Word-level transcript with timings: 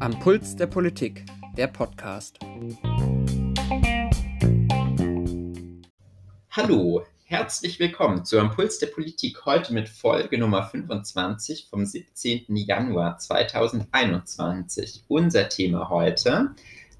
Am 0.00 0.18
Puls 0.18 0.56
der 0.56 0.66
Politik, 0.66 1.26
der 1.58 1.66
Podcast. 1.66 2.38
Hallo, 6.52 7.04
herzlich 7.24 7.78
willkommen 7.78 8.24
zu 8.24 8.40
Am 8.40 8.50
Puls 8.50 8.78
der 8.78 8.86
Politik 8.86 9.44
heute 9.44 9.74
mit 9.74 9.90
Folge 9.90 10.38
Nummer 10.38 10.62
25 10.62 11.66
vom 11.68 11.84
17. 11.84 12.46
Januar 12.56 13.18
2021. 13.18 15.04
Unser 15.06 15.50
Thema 15.50 15.90
heute, 15.90 16.54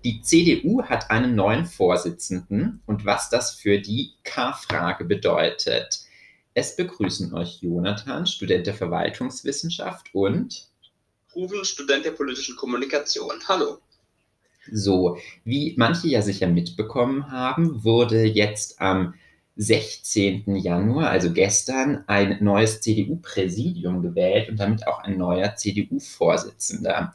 die 0.04 0.20
CDU 0.20 0.82
hat 0.82 1.10
einen 1.10 1.34
neuen 1.34 1.64
Vorsitzenden 1.64 2.82
und 2.84 3.06
was 3.06 3.30
das 3.30 3.54
für 3.54 3.80
die 3.80 4.12
K-Frage 4.24 5.06
bedeutet. 5.06 6.09
Es 6.54 6.74
begrüßen 6.74 7.32
euch 7.32 7.62
Jonathan, 7.62 8.26
Student 8.26 8.66
der 8.66 8.74
Verwaltungswissenschaft 8.74 10.12
und 10.12 10.68
Rufen, 11.34 11.64
Student 11.64 12.04
der 12.04 12.10
politischen 12.10 12.56
Kommunikation. 12.56 13.36
Hallo. 13.46 13.78
So, 14.72 15.16
wie 15.44 15.74
manche 15.76 16.08
ja 16.08 16.22
sicher 16.22 16.48
mitbekommen 16.48 17.30
haben, 17.30 17.84
wurde 17.84 18.24
jetzt 18.24 18.80
am 18.80 19.14
16. 19.56 20.56
Januar, 20.56 21.10
also 21.10 21.32
gestern, 21.32 22.02
ein 22.08 22.38
neues 22.42 22.80
CDU-Präsidium 22.80 24.02
gewählt 24.02 24.48
und 24.48 24.58
damit 24.58 24.86
auch 24.88 25.00
ein 25.04 25.18
neuer 25.18 25.54
CDU-Vorsitzender. 25.54 27.14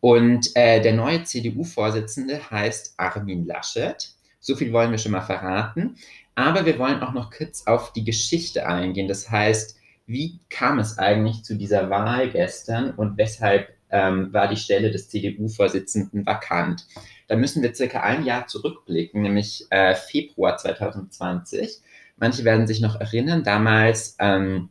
Und 0.00 0.50
äh, 0.54 0.82
der 0.82 0.92
neue 0.92 1.24
CDU-Vorsitzende 1.24 2.50
heißt 2.50 2.94
Armin 2.98 3.46
Laschet. 3.46 4.12
So 4.40 4.56
viel 4.56 4.72
wollen 4.74 4.90
wir 4.90 4.98
schon 4.98 5.12
mal 5.12 5.22
verraten. 5.22 5.96
Aber 6.34 6.66
wir 6.66 6.78
wollen 6.78 7.00
auch 7.02 7.12
noch 7.12 7.30
kurz 7.30 7.66
auf 7.66 7.92
die 7.92 8.04
Geschichte 8.04 8.66
eingehen. 8.66 9.08
Das 9.08 9.30
heißt, 9.30 9.76
wie 10.06 10.40
kam 10.50 10.78
es 10.78 10.98
eigentlich 10.98 11.44
zu 11.44 11.56
dieser 11.56 11.90
Wahl 11.90 12.30
gestern 12.30 12.90
und 12.90 13.16
weshalb 13.16 13.72
ähm, 13.90 14.32
war 14.32 14.48
die 14.48 14.56
Stelle 14.56 14.90
des 14.90 15.08
CDU-Vorsitzenden 15.08 16.26
vakant? 16.26 16.86
Da 17.28 17.36
müssen 17.36 17.62
wir 17.62 17.74
circa 17.74 18.00
ein 18.00 18.24
Jahr 18.24 18.46
zurückblicken, 18.46 19.22
nämlich 19.22 19.66
äh, 19.70 19.94
Februar 19.94 20.58
2020. 20.58 21.80
Manche 22.16 22.44
werden 22.44 22.66
sich 22.66 22.80
noch 22.80 23.00
erinnern, 23.00 23.44
damals 23.44 24.16
ähm, 24.18 24.68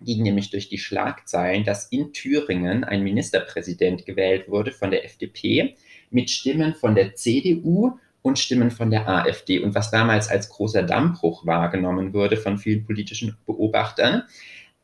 ging 0.00 0.22
nämlich 0.22 0.50
durch 0.50 0.68
die 0.68 0.78
Schlagzeilen, 0.78 1.64
dass 1.64 1.86
in 1.86 2.12
Thüringen 2.12 2.84
ein 2.84 3.02
Ministerpräsident 3.02 4.06
gewählt 4.06 4.48
wurde 4.48 4.72
von 4.72 4.90
der 4.90 5.04
FDP 5.04 5.76
mit 6.10 6.30
Stimmen 6.30 6.74
von 6.74 6.94
der 6.94 7.14
CDU 7.14 7.98
und 8.22 8.38
Stimmen 8.38 8.70
von 8.70 8.90
der 8.90 9.08
AfD. 9.08 9.60
Und 9.60 9.74
was 9.74 9.90
damals 9.90 10.28
als 10.28 10.48
großer 10.48 10.82
Dammbruch 10.82 11.46
wahrgenommen 11.46 12.12
wurde 12.12 12.36
von 12.36 12.58
vielen 12.58 12.84
politischen 12.84 13.36
Beobachtern, 13.46 14.24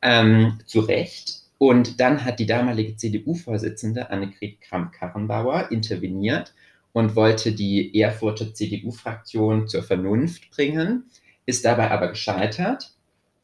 ähm, 0.02 0.58
zu 0.66 0.80
Recht. 0.80 1.42
Und 1.58 2.00
dann 2.00 2.24
hat 2.24 2.38
die 2.38 2.46
damalige 2.46 2.96
CDU-Vorsitzende 2.96 4.10
Annegret 4.10 4.60
Kramp-Karrenbauer 4.60 5.70
interveniert 5.70 6.54
und 6.92 7.16
wollte 7.16 7.52
die 7.52 7.98
Erfurter 8.00 8.52
CDU-Fraktion 8.52 9.68
zur 9.68 9.82
Vernunft 9.82 10.50
bringen, 10.50 11.04
ist 11.46 11.64
dabei 11.64 11.90
aber 11.90 12.08
gescheitert 12.08 12.92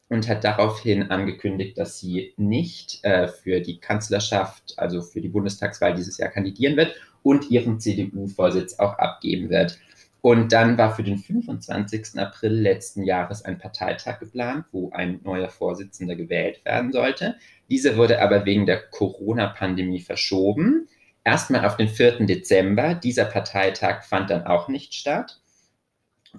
und 0.09 0.27
hat 0.27 0.43
daraufhin 0.43 1.09
angekündigt, 1.09 1.77
dass 1.77 1.99
sie 1.99 2.33
nicht 2.37 3.03
äh, 3.03 3.27
für 3.27 3.61
die 3.61 3.79
Kanzlerschaft, 3.79 4.73
also 4.77 5.01
für 5.01 5.21
die 5.21 5.29
Bundestagswahl 5.29 5.95
dieses 5.95 6.17
Jahr 6.17 6.29
kandidieren 6.29 6.77
wird 6.77 6.95
und 7.23 7.49
ihren 7.49 7.79
CDU-Vorsitz 7.79 8.79
auch 8.79 8.97
abgeben 8.99 9.49
wird. 9.49 9.79
Und 10.21 10.53
dann 10.53 10.77
war 10.77 10.95
für 10.95 11.03
den 11.03 11.17
25. 11.17 12.17
April 12.17 12.53
letzten 12.53 13.03
Jahres 13.03 13.43
ein 13.43 13.57
Parteitag 13.57 14.19
geplant, 14.19 14.65
wo 14.71 14.89
ein 14.91 15.19
neuer 15.23 15.49
Vorsitzender 15.49 16.15
gewählt 16.15 16.63
werden 16.63 16.93
sollte. 16.93 17.35
Dieser 17.69 17.97
wurde 17.97 18.21
aber 18.21 18.45
wegen 18.45 18.65
der 18.65 18.81
Corona-Pandemie 18.81 19.99
verschoben. 19.99 20.87
Erstmal 21.25 21.65
auf 21.65 21.75
den 21.75 21.89
4. 21.89 22.25
Dezember. 22.25 22.95
Dieser 22.95 23.25
Parteitag 23.25 24.03
fand 24.03 24.29
dann 24.29 24.45
auch 24.45 24.69
nicht 24.69 24.93
statt. 24.93 25.41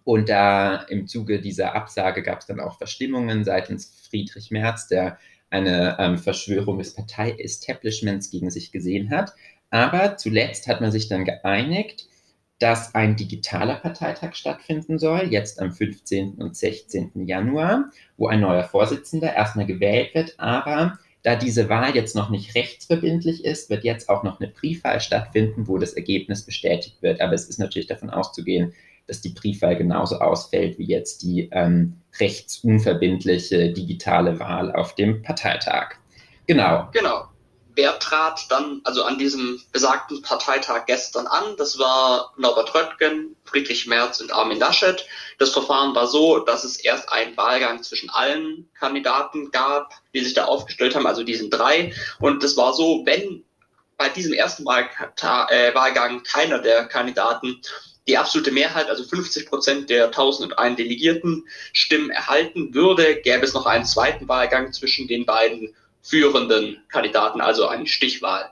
Und 0.02 0.30
da 0.30 0.76
im 0.84 1.06
Zuge 1.06 1.40
dieser 1.40 1.74
Absage 1.74 2.22
gab 2.22 2.40
es 2.40 2.46
dann 2.46 2.60
auch 2.60 2.78
Verstimmungen 2.78 3.44
seitens 3.44 4.06
Friedrich 4.08 4.50
Merz, 4.50 4.88
der 4.88 5.18
eine 5.50 5.96
ähm, 6.00 6.18
Verschwörung 6.18 6.78
des 6.78 6.94
Partei-Establishments 6.94 8.30
gegen 8.30 8.50
sich 8.50 8.72
gesehen 8.72 9.10
hat. 9.10 9.34
Aber 9.70 10.16
zuletzt 10.16 10.68
hat 10.68 10.80
man 10.80 10.92
sich 10.92 11.08
dann 11.08 11.24
geeinigt, 11.24 12.06
dass 12.58 12.94
ein 12.94 13.16
digitaler 13.16 13.74
Parteitag 13.76 14.34
stattfinden 14.34 14.98
soll, 14.98 15.28
jetzt 15.30 15.60
am 15.60 15.72
15. 15.72 16.34
und 16.34 16.56
16. 16.56 17.26
Januar, 17.26 17.90
wo 18.16 18.28
ein 18.28 18.40
neuer 18.40 18.64
Vorsitzender 18.64 19.34
erstmal 19.34 19.66
gewählt 19.66 20.14
wird. 20.14 20.34
Aber 20.38 20.98
da 21.22 21.36
diese 21.36 21.68
Wahl 21.68 21.94
jetzt 21.94 22.14
noch 22.14 22.30
nicht 22.30 22.54
rechtsverbindlich 22.54 23.44
ist, 23.44 23.70
wird 23.70 23.84
jetzt 23.84 24.08
auch 24.08 24.22
noch 24.22 24.40
eine 24.40 24.50
Briefwahl 24.50 25.00
stattfinden, 25.00 25.66
wo 25.66 25.78
das 25.78 25.94
Ergebnis 25.94 26.42
bestätigt 26.42 27.02
wird. 27.02 27.20
Aber 27.20 27.32
es 27.32 27.48
ist 27.48 27.58
natürlich 27.58 27.88
davon 27.88 28.10
auszugehen, 28.10 28.72
dass 29.06 29.20
die 29.20 29.30
Briefwahl 29.30 29.76
genauso 29.76 30.20
ausfällt 30.20 30.78
wie 30.78 30.86
jetzt 30.86 31.22
die 31.22 31.48
ähm, 31.52 31.96
rechtsunverbindliche 32.18 33.72
digitale 33.72 34.38
Wahl 34.38 34.72
auf 34.72 34.94
dem 34.94 35.22
Parteitag. 35.22 35.96
Genau. 36.46 36.88
Genau 36.92 37.24
wer 37.74 37.98
trat 37.98 38.50
dann 38.50 38.80
also 38.84 39.04
an 39.04 39.18
diesem 39.18 39.60
besagten 39.72 40.22
Parteitag 40.22 40.86
gestern 40.86 41.26
an? 41.26 41.56
Das 41.56 41.78
war 41.78 42.32
Norbert 42.36 42.74
Röttgen, 42.74 43.36
Friedrich 43.44 43.86
Merz 43.86 44.20
und 44.20 44.32
Armin 44.32 44.58
Laschet. 44.58 45.06
Das 45.38 45.50
Verfahren 45.50 45.94
war 45.94 46.06
so, 46.06 46.38
dass 46.38 46.64
es 46.64 46.76
erst 46.76 47.10
einen 47.10 47.36
Wahlgang 47.36 47.82
zwischen 47.82 48.10
allen 48.10 48.68
Kandidaten 48.78 49.50
gab, 49.50 49.92
die 50.14 50.20
sich 50.20 50.34
da 50.34 50.44
aufgestellt 50.44 50.94
haben, 50.94 51.06
also 51.06 51.22
diesen 51.22 51.50
drei. 51.50 51.92
Und 52.20 52.42
das 52.42 52.56
war 52.56 52.74
so, 52.74 53.02
wenn 53.04 53.44
bei 53.96 54.08
diesem 54.08 54.32
ersten 54.32 54.64
äh, 54.64 55.74
Wahlgang 55.74 56.22
keiner 56.22 56.58
der 56.58 56.86
Kandidaten 56.86 57.60
die 58.06 58.18
absolute 58.18 58.52
Mehrheit, 58.52 58.90
also 58.90 59.04
50 59.04 59.46
Prozent 59.48 59.90
der 59.90 60.06
1001 60.06 60.76
Delegierten 60.76 61.46
Stimmen 61.72 62.10
erhalten 62.10 62.74
würde, 62.74 63.16
gäbe 63.16 63.44
es 63.44 63.54
noch 63.54 63.66
einen 63.66 63.86
zweiten 63.86 64.28
Wahlgang 64.28 64.72
zwischen 64.72 65.08
den 65.08 65.24
beiden 65.24 65.74
führenden 66.04 66.82
Kandidaten, 66.88 67.40
also 67.40 67.66
eine 67.66 67.86
Stichwahl. 67.86 68.50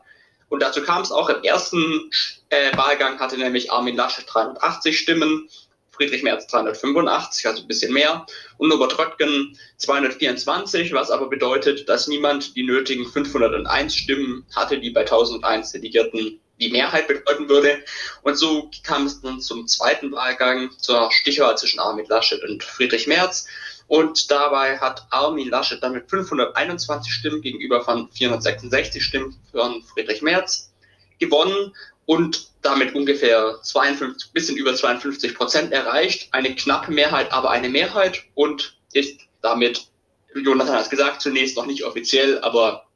Und 0.48 0.60
dazu 0.60 0.82
kam 0.82 1.02
es 1.02 1.12
auch 1.12 1.28
im 1.28 1.42
ersten 1.44 2.10
äh, 2.48 2.76
Wahlgang, 2.76 3.20
hatte 3.20 3.38
nämlich 3.38 3.70
Armin 3.70 3.96
Laschet 3.96 4.24
380 4.26 4.98
Stimmen, 4.98 5.48
Friedrich 5.90 6.22
Merz 6.22 6.46
385, 6.46 7.46
also 7.46 7.62
ein 7.62 7.68
bisschen 7.68 7.92
mehr, 7.92 8.26
und 8.56 8.68
Norbert 8.68 8.98
Röttgen 8.98 9.56
224, 9.76 10.92
was 10.92 11.10
aber 11.10 11.28
bedeutet, 11.28 11.88
dass 11.88 12.08
niemand 12.08 12.56
die 12.56 12.64
nötigen 12.64 13.06
501 13.06 13.94
Stimmen 13.94 14.46
hatte, 14.56 14.78
die 14.78 14.90
bei 14.90 15.02
1001 15.02 15.72
Delegierten 15.72 16.40
die 16.58 16.70
Mehrheit 16.70 17.08
bedeuten 17.08 17.48
würde. 17.48 17.82
Und 18.22 18.36
so 18.36 18.70
kam 18.84 19.06
es 19.06 19.20
dann 19.20 19.40
zum 19.40 19.66
zweiten 19.66 20.12
Wahlgang, 20.12 20.70
zur 20.78 21.10
Stichwahl 21.12 21.58
zwischen 21.58 21.80
Armin 21.80 22.06
Laschet 22.08 22.42
und 22.42 22.62
Friedrich 22.62 23.06
Merz. 23.06 23.46
Und 23.92 24.30
dabei 24.30 24.78
hat 24.78 25.06
Armin 25.10 25.50
Laschet 25.50 25.82
dann 25.82 25.92
mit 25.92 26.08
521 26.08 27.12
Stimmen 27.12 27.42
gegenüber 27.42 27.84
von 27.84 28.08
466 28.10 29.04
Stimmen 29.04 29.36
von 29.50 29.82
Friedrich 29.82 30.22
Merz 30.22 30.72
gewonnen 31.18 31.74
und 32.06 32.48
damit 32.62 32.94
ungefähr 32.94 33.58
52, 33.62 34.32
bisschen 34.32 34.56
über 34.56 34.74
52 34.74 35.34
Prozent 35.34 35.72
erreicht. 35.72 36.30
Eine 36.32 36.54
knappe 36.54 36.90
Mehrheit, 36.90 37.34
aber 37.34 37.50
eine 37.50 37.68
Mehrheit 37.68 38.22
und 38.32 38.78
ist 38.94 39.20
damit, 39.42 39.88
Jonathan 40.34 40.76
hat 40.76 40.84
es 40.84 40.90
gesagt, 40.90 41.20
zunächst 41.20 41.58
noch 41.58 41.66
nicht 41.66 41.84
offiziell, 41.84 42.38
aber 42.38 42.86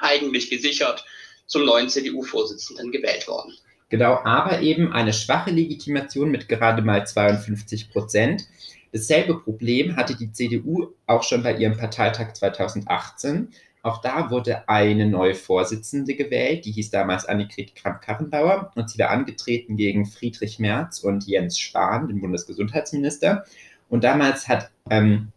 eigentlich 0.00 0.50
gesichert 0.50 1.04
zum 1.46 1.64
neuen 1.64 1.88
CDU-Vorsitzenden 1.88 2.90
gewählt 2.90 3.28
worden. 3.28 3.54
Genau, 3.88 4.18
aber 4.24 4.62
eben 4.62 4.92
eine 4.92 5.12
schwache 5.12 5.52
Legitimation 5.52 6.32
mit 6.32 6.48
gerade 6.48 6.82
mal 6.82 7.06
52 7.06 7.92
Prozent. 7.92 8.42
Dasselbe 8.92 9.38
Problem 9.38 9.96
hatte 9.96 10.16
die 10.16 10.32
CDU 10.32 10.88
auch 11.06 11.22
schon 11.22 11.42
bei 11.42 11.56
ihrem 11.56 11.76
Parteitag 11.76 12.32
2018. 12.32 13.48
Auch 13.82 14.02
da 14.02 14.30
wurde 14.30 14.68
eine 14.68 15.06
neue 15.06 15.34
Vorsitzende 15.34 16.14
gewählt, 16.14 16.66
die 16.66 16.72
hieß 16.72 16.90
damals 16.90 17.24
Annegret 17.24 17.74
Kramp-Karrenbauer 17.74 18.72
und 18.74 18.90
sie 18.90 18.98
war 18.98 19.10
angetreten 19.10 19.76
gegen 19.76 20.04
Friedrich 20.04 20.58
Merz 20.58 20.98
und 21.00 21.26
Jens 21.26 21.58
Spahn, 21.58 22.08
den 22.08 22.20
Bundesgesundheitsminister. 22.20 23.44
Und 23.88 24.04
damals 24.04 24.48
hat 24.48 24.70
ähm, 24.90 25.28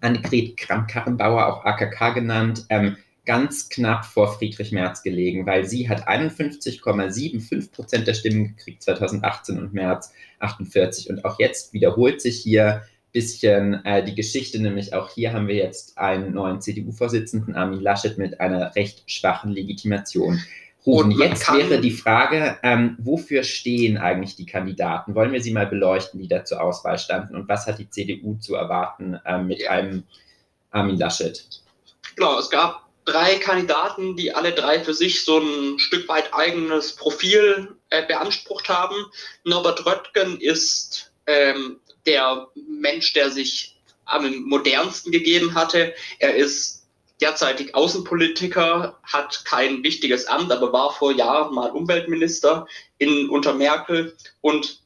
Annegret 0.00 0.56
Kramp-Karrenbauer, 0.56 1.46
auch 1.46 1.64
AKK 1.64 2.14
genannt, 2.14 2.64
ähm, 2.70 2.96
ganz 3.26 3.68
knapp 3.68 4.04
vor 4.04 4.36
Friedrich 4.38 4.72
Merz 4.72 5.02
gelegen, 5.02 5.46
weil 5.46 5.64
sie 5.64 5.88
hat 5.88 6.08
51,75 6.08 7.70
Prozent 7.70 8.06
der 8.06 8.14
Stimmen 8.14 8.56
gekriegt 8.56 8.82
2018 8.82 9.58
und 9.58 9.74
Merz 9.74 10.12
48. 10.40 11.10
Und 11.10 11.24
auch 11.24 11.38
jetzt 11.38 11.72
wiederholt 11.72 12.20
sich 12.20 12.38
hier 12.38 12.82
bisschen 13.12 13.84
äh, 13.84 14.04
die 14.04 14.14
Geschichte, 14.14 14.60
nämlich 14.60 14.94
auch 14.94 15.10
hier 15.10 15.32
haben 15.32 15.48
wir 15.48 15.54
jetzt 15.54 15.98
einen 15.98 16.32
neuen 16.32 16.60
CDU-Vorsitzenden, 16.60 17.54
Armin 17.54 17.80
Laschet, 17.80 18.18
mit 18.18 18.40
einer 18.40 18.74
recht 18.74 19.02
schwachen 19.06 19.52
Legitimation. 19.52 20.42
Rufen. 20.84 21.12
Jetzt 21.12 21.52
wäre 21.52 21.80
die 21.80 21.92
Frage, 21.92 22.58
ähm, 22.64 22.96
wofür 22.98 23.44
stehen 23.44 23.98
eigentlich 23.98 24.34
die 24.34 24.46
Kandidaten? 24.46 25.14
Wollen 25.14 25.32
wir 25.32 25.40
sie 25.40 25.52
mal 25.52 25.66
beleuchten, 25.66 26.20
die 26.20 26.26
da 26.26 26.44
zur 26.44 26.60
Auswahl 26.60 26.98
standen? 26.98 27.36
Und 27.36 27.48
was 27.48 27.66
hat 27.66 27.78
die 27.78 27.88
CDU 27.88 28.34
zu 28.40 28.56
erwarten 28.56 29.16
ähm, 29.24 29.46
mit 29.46 29.68
einem 29.68 30.02
Armin 30.70 30.98
Laschet? 30.98 31.44
Genau, 32.16 32.36
es 32.38 32.50
gab 32.50 32.88
drei 33.04 33.36
Kandidaten, 33.36 34.16
die 34.16 34.34
alle 34.34 34.52
drei 34.52 34.80
für 34.80 34.94
sich 34.94 35.24
so 35.24 35.38
ein 35.38 35.78
Stück 35.78 36.08
weit 36.08 36.34
eigenes 36.34 36.96
Profil 36.96 37.76
äh, 37.90 38.04
beansprucht 38.06 38.68
haben. 38.68 38.96
Norbert 39.44 39.86
Röttgen 39.86 40.40
ist 40.40 41.12
ähm, 41.26 41.78
der 42.06 42.48
Mensch, 42.54 43.12
der 43.12 43.30
sich 43.30 43.76
am 44.04 44.44
modernsten 44.44 45.12
gegeben 45.12 45.54
hatte. 45.54 45.94
Er 46.18 46.34
ist 46.34 46.86
derzeitig 47.20 47.74
Außenpolitiker, 47.74 48.98
hat 49.04 49.44
kein 49.44 49.82
wichtiges 49.84 50.26
Amt, 50.26 50.50
aber 50.50 50.72
war 50.72 50.92
vor 50.92 51.12
Jahren 51.12 51.54
mal 51.54 51.70
Umweltminister 51.70 52.66
in, 52.98 53.30
unter 53.30 53.54
Merkel 53.54 54.16
und 54.40 54.82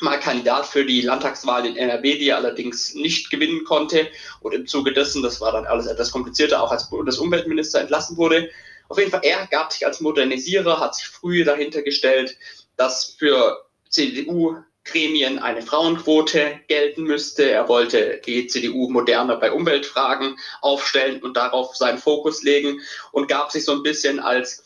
mal 0.00 0.18
Kandidat 0.18 0.66
für 0.66 0.84
die 0.84 1.00
Landtagswahl 1.00 1.66
in 1.66 1.76
NRW, 1.76 2.18
die 2.18 2.28
er 2.28 2.36
allerdings 2.36 2.94
nicht 2.94 3.30
gewinnen 3.30 3.64
konnte. 3.64 4.08
Und 4.40 4.54
im 4.54 4.66
Zuge 4.66 4.92
dessen, 4.92 5.22
das 5.22 5.40
war 5.40 5.52
dann 5.52 5.66
alles 5.66 5.86
etwas 5.86 6.10
komplizierter, 6.10 6.62
auch 6.62 6.72
als 6.72 6.90
Bundesumweltminister 6.90 7.80
entlassen 7.80 8.16
wurde. 8.16 8.50
Auf 8.88 8.98
jeden 8.98 9.10
Fall, 9.10 9.20
er 9.22 9.46
gab 9.46 9.72
sich 9.72 9.86
als 9.86 10.00
Modernisierer, 10.00 10.80
hat 10.80 10.94
sich 10.94 11.06
früh 11.06 11.44
dahinter 11.44 11.82
gestellt, 11.82 12.36
dass 12.76 13.16
für 13.18 13.64
CDU-Gremien 14.88 15.38
eine 15.38 15.62
Frauenquote 15.62 16.60
gelten 16.68 17.04
müsste. 17.04 17.50
Er 17.50 17.68
wollte 17.68 18.20
die 18.24 18.46
CDU 18.46 18.88
moderner 18.88 19.36
bei 19.36 19.52
Umweltfragen 19.52 20.36
aufstellen 20.60 21.22
und 21.22 21.36
darauf 21.36 21.76
seinen 21.76 21.98
Fokus 21.98 22.42
legen 22.42 22.80
und 23.12 23.28
gab 23.28 23.50
sich 23.50 23.64
so 23.64 23.72
ein 23.72 23.82
bisschen 23.82 24.20
als 24.20 24.64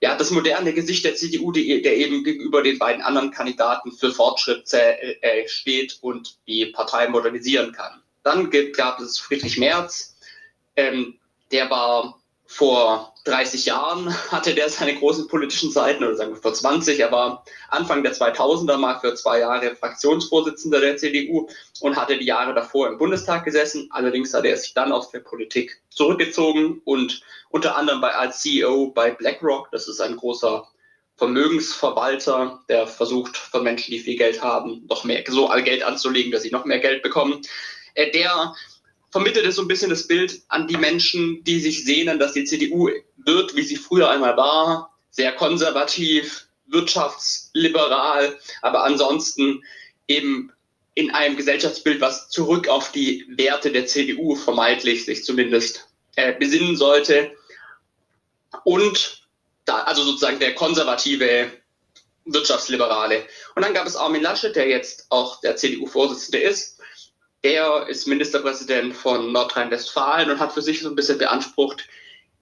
ja, 0.00 0.16
das 0.16 0.32
moderne 0.32 0.72
Gesicht 0.72 1.04
der 1.04 1.14
CDU, 1.14 1.52
die, 1.52 1.80
der 1.80 1.96
eben 1.96 2.24
gegenüber 2.24 2.62
den 2.62 2.78
beiden 2.78 3.02
anderen 3.02 3.30
Kandidaten 3.30 3.92
für 3.92 4.10
Fortschritt 4.10 4.72
äh, 4.72 5.46
steht 5.46 5.98
und 6.00 6.38
die 6.48 6.66
Partei 6.66 7.08
modernisieren 7.08 7.72
kann. 7.72 8.02
Dann 8.24 8.50
gab 8.72 9.00
es 9.00 9.18
Friedrich 9.18 9.58
Merz, 9.58 10.16
ähm, 10.74 11.18
der 11.52 11.70
war 11.70 12.20
vor 12.52 13.14
30 13.24 13.64
Jahren 13.64 14.12
hatte 14.30 14.54
der 14.54 14.68
seine 14.68 14.94
großen 14.94 15.26
politischen 15.26 15.70
Seiten, 15.70 16.04
oder 16.04 16.16
sagen 16.16 16.34
wir 16.34 16.40
vor 16.40 16.52
20. 16.52 17.00
Er 17.00 17.10
war 17.10 17.44
Anfang 17.68 18.02
der 18.02 18.14
2000er 18.14 18.76
mal 18.76 19.00
für 19.00 19.14
zwei 19.14 19.40
Jahre 19.40 19.74
Fraktionsvorsitzender 19.74 20.80
der 20.80 20.96
CDU 20.96 21.48
und 21.80 21.96
hatte 21.96 22.18
die 22.18 22.26
Jahre 22.26 22.52
davor 22.52 22.88
im 22.88 22.98
Bundestag 22.98 23.44
gesessen. 23.44 23.88
Allerdings 23.90 24.34
hat 24.34 24.44
er 24.44 24.56
sich 24.56 24.74
dann 24.74 24.92
aus 24.92 25.10
der 25.10 25.20
Politik 25.20 25.80
zurückgezogen 25.88 26.82
und 26.84 27.22
unter 27.48 27.76
anderem 27.76 28.00
bei, 28.00 28.14
als 28.14 28.42
CEO 28.42 28.88
bei 28.88 29.10
BlackRock, 29.10 29.70
das 29.70 29.88
ist 29.88 30.00
ein 30.00 30.16
großer 30.16 30.68
Vermögensverwalter, 31.16 32.60
der 32.68 32.86
versucht 32.86 33.36
von 33.36 33.62
Menschen, 33.62 33.92
die 33.92 34.00
viel 34.00 34.16
Geld 34.16 34.42
haben, 34.42 34.84
noch 34.88 35.04
mehr 35.04 35.22
so 35.26 35.48
Geld 35.64 35.82
anzulegen, 35.84 36.32
dass 36.32 36.42
sie 36.42 36.50
noch 36.50 36.64
mehr 36.64 36.80
Geld 36.80 37.02
bekommen. 37.02 37.40
Äh, 37.94 38.10
der 38.10 38.54
vermittelt 39.12 39.52
so 39.52 39.62
ein 39.62 39.68
bisschen 39.68 39.90
das 39.90 40.08
Bild 40.08 40.42
an 40.48 40.66
die 40.66 40.76
Menschen, 40.76 41.44
die 41.44 41.60
sich 41.60 41.84
sehnen, 41.84 42.18
dass 42.18 42.32
die 42.32 42.44
CDU 42.44 42.88
wird, 43.18 43.54
wie 43.54 43.62
sie 43.62 43.76
früher 43.76 44.10
einmal 44.10 44.36
war, 44.36 44.96
sehr 45.10 45.32
konservativ, 45.32 46.46
wirtschaftsliberal, 46.66 48.38
aber 48.62 48.84
ansonsten 48.84 49.62
eben 50.08 50.50
in 50.94 51.10
einem 51.10 51.36
Gesellschaftsbild, 51.36 52.00
was 52.00 52.30
zurück 52.30 52.68
auf 52.68 52.90
die 52.92 53.26
Werte 53.28 53.70
der 53.70 53.86
CDU 53.86 54.34
vermeintlich 54.34 55.04
sich 55.04 55.24
zumindest 55.24 55.88
äh, 56.16 56.32
besinnen 56.32 56.76
sollte. 56.76 57.32
Und 58.64 59.26
da, 59.66 59.82
also 59.82 60.02
sozusagen 60.02 60.38
der 60.38 60.54
konservative 60.54 61.50
Wirtschaftsliberale. 62.24 63.24
Und 63.54 63.62
dann 63.62 63.74
gab 63.74 63.86
es 63.86 63.96
Armin 63.96 64.22
Laschet, 64.22 64.54
der 64.54 64.68
jetzt 64.68 65.06
auch 65.10 65.40
der 65.40 65.56
CDU-Vorsitzende 65.56 66.38
ist, 66.38 66.78
er 67.42 67.88
ist 67.88 68.06
Ministerpräsident 68.06 68.94
von 68.96 69.32
Nordrhein-Westfalen 69.32 70.30
und 70.30 70.38
hat 70.38 70.52
für 70.52 70.62
sich 70.62 70.80
so 70.80 70.88
ein 70.88 70.94
bisschen 70.94 71.18
beansprucht, 71.18 71.86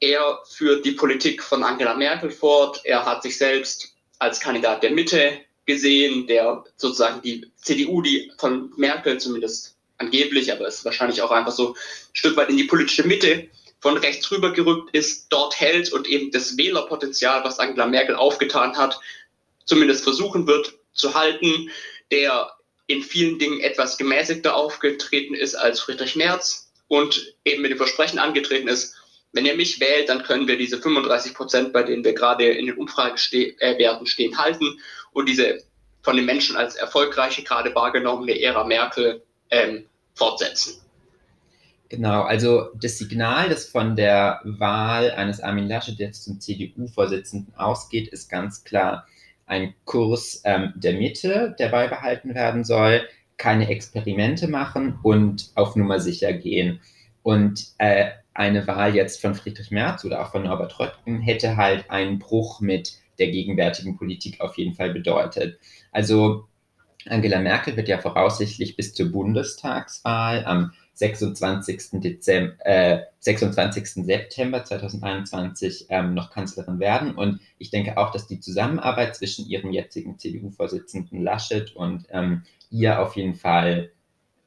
er 0.00 0.41
führt 0.49 0.85
die 0.85 0.93
Politik 0.93 1.43
von 1.43 1.62
Angela 1.62 1.94
Merkel 1.94 2.31
fort. 2.31 2.81
Er 2.85 3.05
hat 3.05 3.23
sich 3.23 3.37
selbst 3.37 3.94
als 4.19 4.41
Kandidat 4.41 4.82
der 4.82 4.93
Mitte 4.93 5.38
gesehen, 5.67 6.26
der 6.26 6.64
sozusagen 6.76 7.20
die 7.23 7.50
CDU, 7.56 8.00
die 8.00 8.32
von 8.38 8.73
Merkel 8.76 9.19
zumindest 9.19 9.76
angeblich, 9.99 10.50
aber 10.52 10.67
es 10.67 10.79
ist 10.79 10.85
wahrscheinlich 10.87 11.20
auch 11.20 11.31
einfach 11.31 11.53
so 11.53 11.75
ein 11.75 11.76
Stück 12.14 12.37
weit 12.37 12.49
in 12.49 12.56
die 12.56 12.64
politische 12.64 13.06
Mitte 13.06 13.49
von 13.81 13.96
rechts 13.99 14.31
rüber 14.31 14.53
gerückt 14.53 14.94
ist, 14.94 15.26
dort 15.31 15.61
hält 15.61 15.93
und 15.93 16.08
eben 16.08 16.31
das 16.31 16.56
Wählerpotenzial, 16.56 17.44
was 17.44 17.58
Angela 17.58 17.87
Merkel 17.87 18.14
aufgetan 18.14 18.76
hat, 18.76 18.99
zumindest 19.67 20.03
versuchen 20.03 20.46
wird 20.46 20.79
zu 20.94 21.14
halten, 21.14 21.70
der 22.11 22.53
in 22.91 23.03
vielen 23.03 23.39
Dingen 23.39 23.61
etwas 23.61 23.97
gemäßigter 23.97 24.55
aufgetreten 24.55 25.35
ist 25.35 25.55
als 25.55 25.81
Friedrich 25.81 26.17
Merz 26.17 26.73
und 26.89 27.35
eben 27.45 27.63
mit 27.63 27.71
dem 27.71 27.79
Versprechen 27.79 28.19
angetreten 28.19 28.69
ist, 28.69 28.97
wenn 29.33 29.47
ihr 29.47 29.57
mich 29.57 29.81
wählt, 29.81 30.09
dann 30.09 30.25
können 30.25 30.49
wir 30.49 30.59
diese 30.59 30.79
35 30.79 31.35
Prozent, 31.35 31.73
bei 31.73 31.85
denen 31.85 32.05
wir 32.05 32.15
gerade 32.15 32.47
in 32.47 32.67
den 32.67 32.77
Umfragewerten 32.77 34.07
stehen, 34.07 34.39
halten 34.39 34.81
und 35.13 35.29
diese 35.29 35.63
von 36.03 36.17
den 36.17 36.25
Menschen 36.25 36.57
als 36.57 36.75
erfolgreiche, 36.75 37.45
gerade 37.45 37.75
wahrgenommene 37.75 38.41
Ära 38.41 38.65
Merkel 38.65 39.23
ähm, 39.51 39.87
fortsetzen. 40.15 40.81
Genau, 41.91 42.23
also 42.23 42.71
das 42.75 42.99
Signal, 42.99 43.49
das 43.49 43.67
von 43.67 43.97
der 43.97 44.41
Wahl 44.45 45.11
eines 45.11 45.41
Armin 45.41 45.69
Laschet 45.69 45.99
jetzt 45.99 46.25
zum 46.25 46.41
CDU-Vorsitzenden 46.41 47.55
ausgeht, 47.57 48.09
ist 48.09 48.29
ganz 48.29 48.65
klar, 48.65 49.07
ein 49.50 49.75
Kurs 49.85 50.43
ähm, 50.44 50.73
der 50.76 50.94
Mitte, 50.94 51.56
der 51.58 51.70
beibehalten 51.70 52.35
werden 52.35 52.62
soll, 52.62 53.02
keine 53.37 53.69
Experimente 53.69 54.47
machen 54.47 54.99
und 55.02 55.50
auf 55.56 55.75
Nummer 55.75 55.99
sicher 55.99 56.32
gehen. 56.32 56.81
Und 57.23 57.67
äh, 57.79 58.11
eine 58.32 58.67
Wahl 58.69 58.94
jetzt 58.94 59.20
von 59.20 59.35
Friedrich 59.35 59.73
Merz 59.73 60.05
oder 60.05 60.23
auch 60.23 60.31
von 60.31 60.44
Norbert 60.44 60.79
Röttgen 60.79 61.20
hätte 61.20 61.56
halt 61.56 61.91
einen 61.91 62.20
Bruch 62.20 62.61
mit 62.61 62.99
der 63.19 63.31
gegenwärtigen 63.32 63.97
Politik 63.97 64.41
auf 64.41 64.56
jeden 64.56 64.75
Fall 64.75 64.93
bedeutet. 64.93 65.58
Also 65.91 66.44
Angela 67.06 67.41
Merkel 67.41 67.76
wird 67.76 67.88
ja 67.88 67.99
voraussichtlich 67.99 68.76
bis 68.76 68.94
zur 68.94 69.11
Bundestagswahl 69.11 70.44
am 70.44 70.73
26. 71.00 72.00
Dezember, 72.00 72.55
äh, 72.64 73.00
26. 73.20 74.05
September 74.05 74.62
2021 74.62 75.87
ähm, 75.88 76.12
noch 76.12 76.31
Kanzlerin 76.31 76.79
werden. 76.79 77.14
Und 77.14 77.41
ich 77.58 77.70
denke 77.70 77.97
auch, 77.97 78.12
dass 78.12 78.26
die 78.26 78.38
Zusammenarbeit 78.38 79.17
zwischen 79.17 79.49
ihrem 79.49 79.73
jetzigen 79.73 80.19
CDU-Vorsitzenden 80.19 81.23
Laschet 81.23 81.75
und 81.75 82.06
ähm, 82.11 82.43
ihr 82.70 83.00
auf 83.00 83.17
jeden 83.17 83.35
Fall 83.35 83.91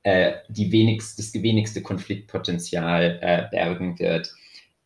äh, 0.03 0.33
die 0.47 0.71
wenigst, 0.71 1.17
das 1.17 1.33
wenigste 1.33 1.81
Konfliktpotenzial 1.81 3.19
äh, 3.21 3.47
bergen 3.49 3.97
wird. 3.97 4.33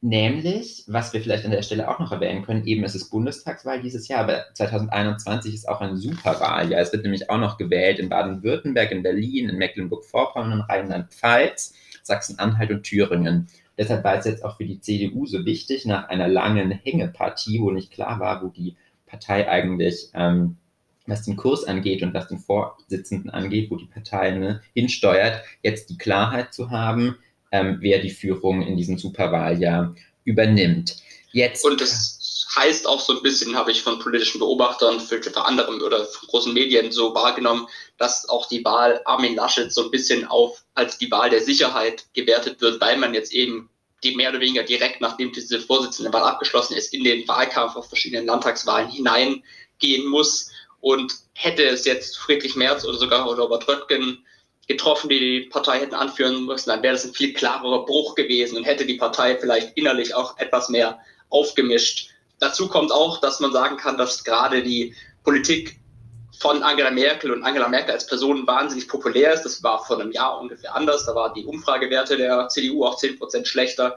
Nämlich, 0.02 0.84
was 0.86 1.12
wir 1.12 1.22
vielleicht 1.22 1.46
an 1.46 1.52
der 1.52 1.64
Stelle 1.64 1.90
auch 1.90 1.98
noch 1.98 2.12
erwähnen 2.12 2.44
können, 2.44 2.68
eben 2.68 2.84
es 2.84 2.94
ist 2.94 3.10
Bundestagswahl 3.10 3.82
dieses 3.82 4.08
Jahr, 4.08 4.22
aber 4.22 4.46
2021 4.54 5.56
ist 5.56 5.68
auch 5.68 5.82
ein 5.82 5.98
Superwahl. 5.98 6.70
Ja, 6.72 6.78
es 6.78 6.94
wird 6.94 7.02
nämlich 7.02 7.32
auch 7.32 7.40
noch 7.40 7.58
gewählt 7.58 7.98
in 7.98 8.08
Baden-Württemberg, 8.08 8.92
in 8.92 9.02
Berlin, 9.02 9.50
in 9.50 9.58
Mecklenburg-Vorpommern, 9.58 10.62
Rheinland-Pfalz, 10.62 11.74
Sachsen-Anhalt 12.04 12.70
und 12.70 12.84
Thüringen. 12.84 13.48
Deshalb 13.76 14.04
war 14.04 14.18
es 14.18 14.26
jetzt 14.26 14.46
auch 14.46 14.58
für 14.58 14.66
die 14.66 14.80
CDU 14.82 15.26
so 15.26 15.46
wichtig, 15.46 15.86
nach 15.86 16.10
einer 16.10 16.28
langen 16.28 16.72
Hängepartie, 16.72 17.60
wo 17.60 17.72
nicht 17.72 17.92
klar 17.92 18.20
war, 18.20 18.44
wo 18.44 18.50
die 18.50 18.76
Partei 19.08 19.50
eigentlich, 19.50 20.10
ähm, 20.14 20.58
was 21.08 21.24
den 21.24 21.38
Kurs 21.38 21.64
angeht 21.64 22.04
und 22.04 22.14
was 22.14 22.28
den 22.28 22.40
Vorsitzenden 22.40 23.32
angeht, 23.32 23.72
wo 23.72 23.78
die 23.78 23.86
Partei 23.86 24.32
ne, 24.32 24.62
hinsteuert, 24.74 25.42
jetzt 25.64 25.90
die 25.90 25.98
Klarheit 25.98 26.54
zu 26.54 26.70
haben, 26.70 27.16
ähm, 27.52 27.78
wer 27.82 28.00
die 28.00 28.10
Führung 28.10 28.62
in 28.62 28.78
diesem 28.78 28.98
Superwahljahr 28.98 29.96
übernimmt. 30.24 30.98
Jetzt, 31.32 31.66
und 31.66 31.80
das 31.82 32.48
heißt 32.56 32.88
auch 32.88 33.00
so 33.00 33.16
ein 33.16 33.24
bisschen, 33.24 33.56
habe 33.56 33.72
ich 33.72 33.82
von 33.82 34.00
politischen 34.00 34.40
Beobachtern, 34.40 35.00
für 35.00 35.22
anderen 35.38 35.82
oder 35.82 36.06
von 36.06 36.28
großen 36.28 36.54
Medien 36.54 36.92
so 36.92 37.14
wahrgenommen, 37.14 37.68
dass 37.98 38.28
auch 38.30 38.48
die 38.48 38.64
Wahl 38.66 39.02
Armin 39.06 39.36
Laschet 39.36 39.72
so 39.72 39.84
ein 39.84 39.92
bisschen 39.92 40.26
auf 40.26 40.64
als 40.74 40.98
die 40.98 41.12
Wahl 41.12 41.30
der 41.30 41.42
Sicherheit 41.42 42.06
gewertet 42.14 42.62
wird, 42.62 42.82
weil 42.82 42.98
man 42.98 43.14
jetzt 43.14 43.34
eben 43.34 43.70
die 44.04 44.16
mehr 44.16 44.30
oder 44.30 44.40
weniger 44.40 44.64
direkt, 44.64 45.02
nachdem 45.02 45.32
diese 45.32 45.60
Vorsitzendenwahl 45.60 46.24
abgeschlossen 46.24 46.76
ist, 46.76 46.94
in 46.94 47.04
den 47.04 47.28
Wahlkampf 47.28 47.76
auf 47.76 47.88
verschiedenen 47.88 48.28
Landtagswahlen 48.28 48.90
hineingehen 48.90 50.08
muss. 50.08 50.52
Und 50.80 51.14
hätte 51.34 51.64
es 51.64 51.86
jetzt 51.86 52.18
Friedrich 52.18 52.56
Merz 52.56 52.86
oder 52.86 52.98
sogar 52.98 53.26
Robert 53.26 53.68
Röttgen 53.68 54.24
getroffen, 54.68 55.10
die 55.10 55.20
die 55.20 55.50
Partei 55.50 55.80
hätten 55.80 55.96
anführen 55.96 56.46
müssen, 56.46 56.70
dann 56.70 56.84
wäre 56.84 56.94
das 56.94 57.06
ein 57.06 57.14
viel 57.14 57.34
klarerer 57.34 57.86
Bruch 57.86 58.16
gewesen 58.16 58.58
und 58.58 58.64
hätte 58.64 58.86
die 58.86 58.96
Partei 58.96 59.38
vielleicht 59.38 59.78
innerlich 59.78 60.14
auch 60.14 60.38
etwas 60.38 60.70
mehr 60.70 61.00
aufgemischt. 61.30 62.10
Dazu 62.40 62.68
kommt 62.68 62.92
auch, 62.92 63.20
dass 63.20 63.40
man 63.40 63.52
sagen 63.52 63.78
kann, 63.78 63.98
dass 63.98 64.24
gerade 64.24 64.62
die 64.62 64.94
Politik 65.24 65.80
von 66.40 66.62
Angela 66.62 66.92
Merkel 66.92 67.32
und 67.32 67.44
Angela 67.44 67.68
Merkel 67.68 67.94
als 67.94 68.06
Person 68.06 68.46
wahnsinnig 68.46 68.88
populär 68.88 69.34
ist. 69.34 69.44
Das 69.44 69.64
war 69.64 69.84
vor 69.84 70.00
einem 70.00 70.12
Jahr 70.12 70.40
ungefähr 70.40 70.76
anders. 70.76 71.06
Da 71.06 71.16
waren 71.16 71.34
die 71.34 71.46
Umfragewerte 71.46 72.18
der 72.18 72.48
CDU 72.50 72.86
auch 72.86 72.98
10 72.98 73.18
Prozent 73.18 73.48
schlechter. 73.48 73.96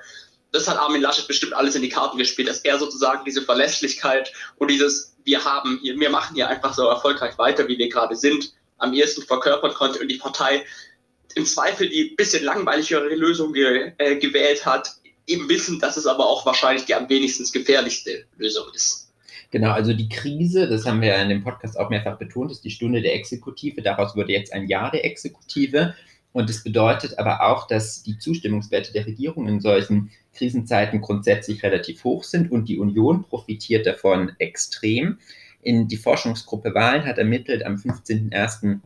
Das 0.53 0.69
hat 0.69 0.79
Armin 0.79 1.03
Laschet 1.03 1.29
bestimmt 1.29 1.53
alles 1.53 1.75
in 1.75 1.83
die 1.83 1.89
Karten 1.89 2.17
gespielt, 2.17 2.49
dass 2.49 2.61
er 2.61 2.79
sozusagen 2.79 3.25
diese 3.25 3.43
Verlässlichkeit 3.43 4.33
und 4.57 4.71
dieses, 4.71 5.15
wir 5.25 5.45
haben 5.45 5.79
hier, 5.83 5.99
wir 5.99 6.11
machen 6.11 6.35
hier 6.35 6.49
einfach 6.49 6.75
so 6.75 6.89
erfolgreich 6.89 7.39
weiter, 7.39 7.69
wie 7.69 7.79
wir 7.79 7.89
gerade 7.89 8.17
sind, 8.17 8.53
am 8.81 8.93
ehesten 8.93 9.23
verkörpern 9.23 9.75
konnte 9.75 10.01
und 10.01 10.09
die 10.09 10.19
Partei 10.19 10.65
im 11.37 11.47
Zweifel 11.47 11.89
die 11.89 12.15
bisschen 12.17 12.45
langweiligere 12.45 13.15
Lösung 13.15 13.53
ge, 13.53 13.93
äh, 13.99 14.17
gewählt 14.17 14.67
hat, 14.67 14.97
eben 15.27 15.49
wissen, 15.49 15.79
dass 15.79 15.97
es 15.97 16.07
aber 16.07 16.27
auch 16.27 16.45
wahrscheinlich 16.45 16.87
die 16.87 16.95
am 16.95 17.09
wenigsten 17.09 17.45
gefährlichste 17.53 18.25
Lösung 18.37 18.67
ist. 18.75 19.13
Genau, 19.53 19.71
also 19.73 19.93
die 19.93 20.09
Krise, 20.09 20.69
das 20.69 20.87
haben 20.87 21.01
wir 21.01 21.09
ja 21.09 21.23
in 21.23 21.29
dem 21.29 21.43
Podcast 21.43 21.79
auch 21.79 21.91
mehrfach 21.91 22.19
betont, 22.19 22.53
ist 22.53 22.65
die 22.65 22.71
Stunde 22.71 23.03
der 23.03 23.15
Exekutive. 23.15 23.83
Daraus 23.83 24.15
wurde 24.15 24.33
jetzt 24.33 24.53
ein 24.53 24.69
Jahr 24.69 24.91
der 24.91 25.05
Exekutive. 25.05 25.95
Und 26.33 26.49
das 26.49 26.63
bedeutet 26.63 27.19
aber 27.19 27.43
auch, 27.43 27.67
dass 27.67 28.05
die 28.05 28.17
Zustimmungswerte 28.17 28.93
der 28.93 29.07
Regierung 29.07 29.49
in 29.49 29.61
solchen 29.61 30.13
Krisenzeiten 30.35 31.01
grundsätzlich 31.01 31.65
relativ 31.65 32.05
hoch 32.05 32.23
sind 32.23 32.53
und 32.53 32.69
die 32.69 32.79
Union 32.79 33.25
profitiert 33.25 33.87
davon 33.87 34.33
extrem. 34.39 35.19
In 35.63 35.89
die 35.89 35.97
Forschungsgruppe 35.97 36.75
Wahlen 36.75 37.05
hat 37.05 37.19
ermittelt 37.19 37.65
am 37.65 37.75
15.01., 37.75 38.81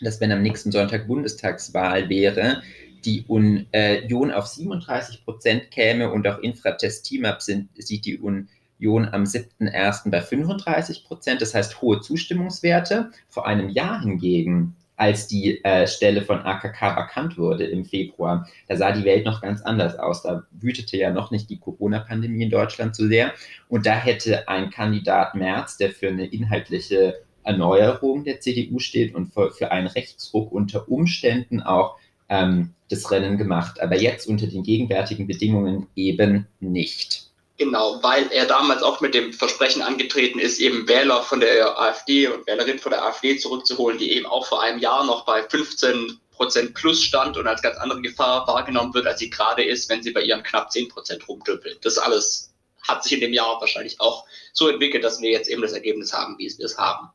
dass 0.00 0.20
wenn 0.20 0.32
am 0.32 0.42
nächsten 0.42 0.72
Sonntag 0.72 1.06
Bundestagswahl 1.06 2.08
wäre, 2.08 2.62
die 3.04 3.24
Union 3.26 4.30
auf 4.30 4.46
37 4.46 5.24
Prozent 5.24 5.70
käme 5.70 6.10
und 6.10 6.26
auch 6.26 6.38
Infratest 6.38 7.06
Team-Up 7.06 7.42
sieht 7.42 8.04
die 8.04 8.18
Union 8.18 9.08
am 9.08 9.24
7.01. 9.24 10.10
bei 10.10 10.20
35 10.20 11.04
Prozent, 11.04 11.42
das 11.42 11.54
heißt 11.54 11.82
hohe 11.82 12.00
Zustimmungswerte. 12.00 13.10
Vor 13.28 13.46
einem 13.46 13.68
Jahr 13.68 14.00
hingegen 14.00 14.76
als 15.00 15.26
die 15.26 15.64
äh, 15.64 15.86
Stelle 15.86 16.20
von 16.20 16.40
AKK 16.40 16.94
vakant 16.94 17.38
wurde 17.38 17.64
im 17.64 17.86
Februar. 17.86 18.46
Da 18.68 18.76
sah 18.76 18.92
die 18.92 19.04
Welt 19.04 19.24
noch 19.24 19.40
ganz 19.40 19.62
anders 19.62 19.98
aus. 19.98 20.22
Da 20.22 20.42
wütete 20.50 20.98
ja 20.98 21.10
noch 21.10 21.30
nicht 21.30 21.48
die 21.48 21.58
Corona-Pandemie 21.58 22.44
in 22.44 22.50
Deutschland 22.50 22.94
so 22.94 23.08
sehr. 23.08 23.32
Und 23.68 23.86
da 23.86 23.94
hätte 23.94 24.46
ein 24.46 24.68
Kandidat 24.68 25.34
Merz, 25.34 25.78
der 25.78 25.90
für 25.90 26.08
eine 26.08 26.26
inhaltliche 26.26 27.22
Erneuerung 27.44 28.24
der 28.24 28.40
CDU 28.40 28.78
steht 28.78 29.14
und 29.14 29.32
für, 29.32 29.50
für 29.52 29.72
einen 29.72 29.86
Rechtsruck 29.86 30.52
unter 30.52 30.86
Umständen 30.90 31.62
auch 31.62 31.96
ähm, 32.28 32.74
das 32.90 33.10
Rennen 33.10 33.38
gemacht. 33.38 33.80
Aber 33.80 33.98
jetzt 33.98 34.28
unter 34.28 34.48
den 34.48 34.64
gegenwärtigen 34.64 35.26
Bedingungen 35.26 35.86
eben 35.96 36.46
nicht. 36.60 37.29
Genau, 37.60 38.02
weil 38.02 38.32
er 38.32 38.46
damals 38.46 38.82
auch 38.82 39.02
mit 39.02 39.12
dem 39.12 39.34
Versprechen 39.34 39.82
angetreten 39.82 40.38
ist, 40.38 40.60
eben 40.60 40.88
Wähler 40.88 41.22
von 41.22 41.40
der 41.40 41.78
AfD 41.78 42.26
und 42.26 42.46
Wählerinnen 42.46 42.78
von 42.78 42.90
der 42.90 43.04
AfD 43.04 43.36
zurückzuholen, 43.36 43.98
die 43.98 44.12
eben 44.12 44.24
auch 44.24 44.46
vor 44.46 44.62
einem 44.62 44.78
Jahr 44.78 45.04
noch 45.04 45.26
bei 45.26 45.42
15 45.42 46.18
Prozent 46.30 46.72
plus 46.72 47.04
stand 47.04 47.36
und 47.36 47.46
als 47.46 47.60
ganz 47.60 47.76
andere 47.76 48.00
Gefahr 48.00 48.46
wahrgenommen 48.46 48.94
wird, 48.94 49.06
als 49.06 49.18
sie 49.18 49.28
gerade 49.28 49.62
ist, 49.62 49.90
wenn 49.90 50.02
sie 50.02 50.10
bei 50.10 50.22
ihren 50.22 50.42
knapp 50.42 50.72
10 50.72 50.88
Prozent 50.88 51.28
rumdüppelt. 51.28 51.84
Das 51.84 51.98
alles 51.98 52.54
hat 52.80 53.04
sich 53.04 53.12
in 53.12 53.20
dem 53.20 53.34
Jahr 53.34 53.60
wahrscheinlich 53.60 54.00
auch 54.00 54.24
so 54.54 54.68
entwickelt, 54.68 55.04
dass 55.04 55.20
wir 55.20 55.30
jetzt 55.30 55.50
eben 55.50 55.60
das 55.60 55.72
Ergebnis 55.72 56.14
haben, 56.14 56.38
wie 56.38 56.50
wir 56.56 56.64
es 56.64 56.78
haben. 56.78 57.10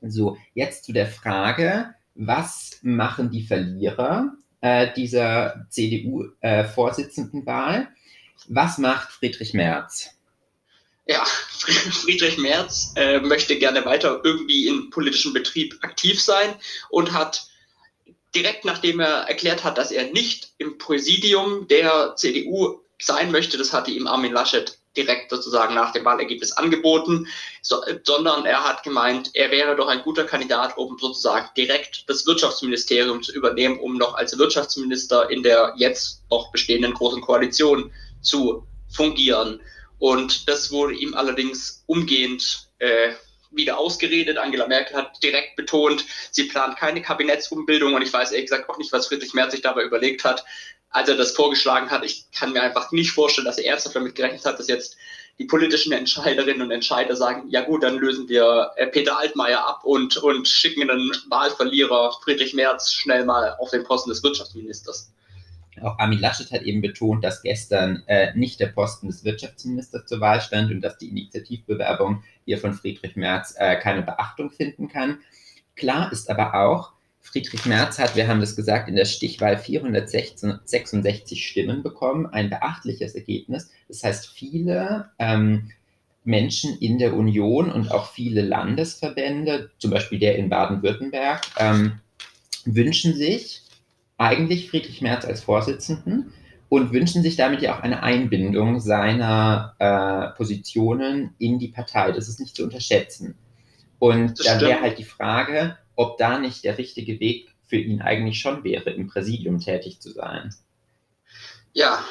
So, 0.00 0.38
jetzt 0.54 0.84
zu 0.84 0.94
der 0.94 1.08
Frage, 1.08 1.94
was 2.14 2.78
machen 2.80 3.30
die 3.30 3.46
Verlierer 3.46 4.32
äh, 4.62 4.90
dieser 4.94 5.66
CDU-Vorsitzendenwahl? 5.68 7.88
Äh, 8.48 8.54
was 8.54 8.78
macht 8.78 9.12
Friedrich 9.12 9.54
Merz? 9.54 10.10
Ja, 11.06 11.24
Friedrich 12.04 12.38
Merz 12.38 12.92
äh, 12.96 13.20
möchte 13.20 13.58
gerne 13.58 13.84
weiter 13.84 14.20
irgendwie 14.24 14.66
im 14.66 14.90
politischen 14.90 15.32
Betrieb 15.32 15.78
aktiv 15.82 16.22
sein 16.22 16.54
und 16.90 17.12
hat 17.12 17.48
direkt 18.34 18.64
nachdem 18.64 19.00
er 19.00 19.22
erklärt 19.22 19.64
hat, 19.64 19.78
dass 19.78 19.90
er 19.90 20.12
nicht 20.12 20.52
im 20.58 20.78
Präsidium 20.78 21.66
der 21.68 22.14
CDU 22.16 22.80
sein 23.00 23.30
möchte, 23.30 23.56
das 23.56 23.72
hatte 23.72 23.90
ihm 23.90 24.06
Armin 24.06 24.32
Laschet 24.32 24.78
direkt 24.96 25.30
sozusagen 25.30 25.74
nach 25.74 25.92
dem 25.92 26.04
Wahlergebnis 26.04 26.52
angeboten, 26.52 27.28
so, 27.62 27.80
sondern 28.02 28.44
er 28.44 28.64
hat 28.64 28.82
gemeint, 28.82 29.30
er 29.34 29.50
wäre 29.50 29.76
doch 29.76 29.86
ein 29.86 30.02
guter 30.02 30.24
Kandidat, 30.24 30.76
um 30.76 30.98
sozusagen 30.98 31.48
direkt 31.56 32.04
das 32.08 32.26
Wirtschaftsministerium 32.26 33.22
zu 33.22 33.32
übernehmen, 33.32 33.78
um 33.78 33.96
noch 33.96 34.14
als 34.14 34.36
Wirtschaftsminister 34.36 35.30
in 35.30 35.42
der 35.42 35.74
jetzt 35.76 36.22
noch 36.30 36.50
bestehenden 36.50 36.94
großen 36.94 37.20
Koalition 37.20 37.92
zu 38.28 38.66
fungieren. 38.88 39.60
Und 39.98 40.48
das 40.48 40.70
wurde 40.70 40.94
ihm 40.94 41.14
allerdings 41.14 41.82
umgehend 41.86 42.68
äh, 42.78 43.12
wieder 43.50 43.78
ausgeredet. 43.78 44.38
Angela 44.38 44.66
Merkel 44.66 44.96
hat 44.96 45.22
direkt 45.22 45.56
betont, 45.56 46.04
sie 46.30 46.44
plant 46.44 46.76
keine 46.76 47.02
Kabinettsumbildung 47.02 47.94
und 47.94 48.02
ich 48.02 48.12
weiß 48.12 48.32
ehrlich 48.32 48.50
gesagt 48.50 48.68
auch 48.68 48.78
nicht, 48.78 48.92
was 48.92 49.08
Friedrich 49.08 49.34
Merz 49.34 49.52
sich 49.52 49.62
dabei 49.62 49.82
überlegt 49.82 50.24
hat, 50.24 50.44
als 50.90 51.08
er 51.08 51.16
das 51.16 51.32
vorgeschlagen 51.32 51.90
hat. 51.90 52.04
Ich 52.04 52.30
kann 52.30 52.52
mir 52.52 52.62
einfach 52.62 52.92
nicht 52.92 53.12
vorstellen, 53.12 53.46
dass 53.46 53.58
er 53.58 53.70
ernsthaft 53.70 53.96
damit 53.96 54.14
gerechnet 54.14 54.44
hat, 54.44 54.58
dass 54.58 54.68
jetzt 54.68 54.96
die 55.38 55.44
politischen 55.44 55.92
Entscheiderinnen 55.92 56.62
und 56.62 56.70
Entscheider 56.70 57.14
sagen, 57.14 57.48
ja 57.48 57.62
gut, 57.62 57.82
dann 57.84 57.96
lösen 57.96 58.28
wir 58.28 58.72
äh, 58.76 58.86
Peter 58.88 59.18
Altmaier 59.18 59.66
ab 59.66 59.84
und, 59.84 60.16
und 60.16 60.48
schicken 60.48 60.88
den 60.88 61.12
Wahlverlierer 61.28 62.12
Friedrich 62.22 62.54
Merz 62.54 62.92
schnell 62.92 63.24
mal 63.24 63.54
auf 63.58 63.70
den 63.70 63.84
Posten 63.84 64.10
des 64.10 64.22
Wirtschaftsministers. 64.22 65.12
Auch 65.82 65.98
Armin 65.98 66.18
Laschet 66.18 66.50
hat 66.52 66.62
eben 66.62 66.80
betont, 66.80 67.24
dass 67.24 67.42
gestern 67.42 68.02
äh, 68.06 68.34
nicht 68.34 68.60
der 68.60 68.68
Posten 68.68 69.06
des 69.06 69.24
Wirtschaftsministers 69.24 70.06
zur 70.06 70.20
Wahl 70.20 70.40
stand 70.40 70.70
und 70.70 70.80
dass 70.80 70.98
die 70.98 71.08
Initiativbewerbung 71.08 72.22
hier 72.44 72.58
von 72.58 72.74
Friedrich 72.74 73.16
Merz 73.16 73.54
äh, 73.58 73.76
keine 73.76 74.02
Beachtung 74.02 74.50
finden 74.50 74.88
kann. 74.88 75.18
Klar 75.76 76.12
ist 76.12 76.30
aber 76.30 76.54
auch, 76.54 76.92
Friedrich 77.20 77.66
Merz 77.66 77.98
hat, 77.98 78.16
wir 78.16 78.26
haben 78.26 78.40
das 78.40 78.56
gesagt, 78.56 78.88
in 78.88 78.96
der 78.96 79.04
Stichwahl 79.04 79.58
466 79.58 81.46
Stimmen 81.46 81.82
bekommen, 81.82 82.26
ein 82.26 82.48
beachtliches 82.48 83.14
Ergebnis. 83.14 83.70
Das 83.86 84.02
heißt, 84.02 84.28
viele 84.28 85.10
ähm, 85.18 85.70
Menschen 86.24 86.78
in 86.78 86.98
der 86.98 87.14
Union 87.14 87.70
und 87.70 87.90
auch 87.90 88.10
viele 88.12 88.42
Landesverbände, 88.42 89.70
zum 89.78 89.90
Beispiel 89.90 90.18
der 90.18 90.36
in 90.36 90.48
Baden-Württemberg, 90.48 91.42
ähm, 91.58 92.00
wünschen 92.64 93.14
sich, 93.14 93.62
eigentlich 94.18 94.68
Friedrich 94.68 95.00
Merz 95.00 95.24
als 95.24 95.42
Vorsitzenden 95.42 96.32
und 96.68 96.92
wünschen 96.92 97.22
sich 97.22 97.36
damit 97.36 97.62
ja 97.62 97.76
auch 97.76 97.82
eine 97.82 98.02
Einbindung 98.02 98.80
seiner 98.80 99.74
äh, 99.78 100.36
Positionen 100.36 101.34
in 101.38 101.58
die 101.58 101.68
Partei. 101.68 102.12
Das 102.12 102.28
ist 102.28 102.40
nicht 102.40 102.54
zu 102.54 102.64
unterschätzen. 102.64 103.36
Und 103.98 104.38
das 104.38 104.46
da 104.46 104.60
wäre 104.60 104.80
halt 104.80 104.98
die 104.98 105.04
Frage, 105.04 105.78
ob 105.96 106.18
da 106.18 106.38
nicht 106.38 106.64
der 106.64 106.78
richtige 106.78 107.18
Weg 107.20 107.48
für 107.66 107.76
ihn 107.76 108.02
eigentlich 108.02 108.40
schon 108.40 108.64
wäre, 108.64 108.90
im 108.90 109.08
Präsidium 109.08 109.60
tätig 109.60 110.00
zu 110.00 110.10
sein. 110.10 110.54
Ja, 111.72 112.04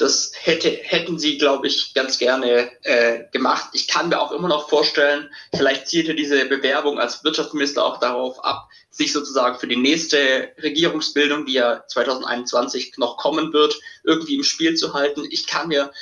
das 0.00 0.32
hätte, 0.34 0.70
hätten 0.70 1.18
sie, 1.18 1.36
glaube 1.36 1.66
ich, 1.66 1.92
ganz 1.92 2.18
gerne 2.18 2.70
äh, 2.82 3.24
gemacht. 3.32 3.70
Ich 3.74 3.86
kann 3.86 4.08
mir 4.08 4.20
auch 4.20 4.32
immer 4.32 4.48
noch 4.48 4.68
vorstellen, 4.68 5.28
vielleicht 5.54 5.88
zielte 5.88 6.14
diese 6.14 6.46
Bewerbung 6.46 6.98
als 6.98 7.22
Wirtschaftsminister 7.22 7.84
auch 7.84 8.00
darauf 8.00 8.42
ab, 8.42 8.68
sich 8.90 9.12
sozusagen 9.12 9.58
für 9.58 9.66
die 9.66 9.76
nächste 9.76 10.52
Regierungsbildung, 10.62 11.44
die 11.44 11.52
ja 11.52 11.84
2021 11.86 12.94
noch 12.96 13.18
kommen 13.18 13.52
wird, 13.52 13.78
irgendwie 14.02 14.36
im 14.36 14.42
Spiel 14.42 14.74
zu 14.74 14.94
halten. 14.94 15.26
Ich 15.30 15.46
kann 15.46 15.68
mir 15.68 15.92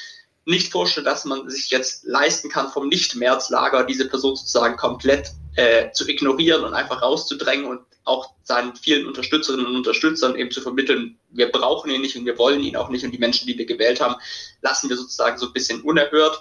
nicht 0.45 0.71
vorstellen, 0.71 1.05
dass 1.05 1.25
man 1.25 1.51
sich 1.51 1.71
jetzt 1.71 2.05
leisten 2.05 2.49
kann, 2.49 2.71
vom 2.71 2.89
Nicht-März-Lager 2.89 3.85
diese 3.85 4.09
Person 4.09 4.37
sozusagen 4.37 4.77
komplett 4.77 5.33
äh, 5.59 5.91
zu 5.91 6.09
ignorieren 6.09 6.63
und 6.63 6.73
einfach 6.73 7.03
rauszudrängen 7.03 7.67
und 7.67 7.81
auch 8.05 8.31
seinen 8.45 8.77
vielen 8.77 9.09
Unterstützerinnen 9.09 9.67
und 9.67 9.75
Unterstützern 9.75 10.37
eben 10.37 10.53
zu 10.53 10.61
vermitteln, 10.61 11.19
wir 11.31 11.51
brauchen 11.51 11.91
ihn 11.91 12.01
nicht 12.01 12.17
und 12.17 12.27
wir 12.27 12.39
wollen 12.39 12.63
ihn 12.63 12.77
auch 12.77 12.91
nicht 12.91 13.05
und 13.05 13.11
die 13.11 13.19
Menschen, 13.19 13.49
die 13.49 13.59
wir 13.59 13.67
gewählt 13.67 14.01
haben, 14.01 14.15
lassen 14.63 14.89
wir 14.89 14.97
sozusagen 14.97 15.37
so 15.37 15.47
ein 15.47 15.53
bisschen 15.53 15.83
unerhört. 15.83 16.41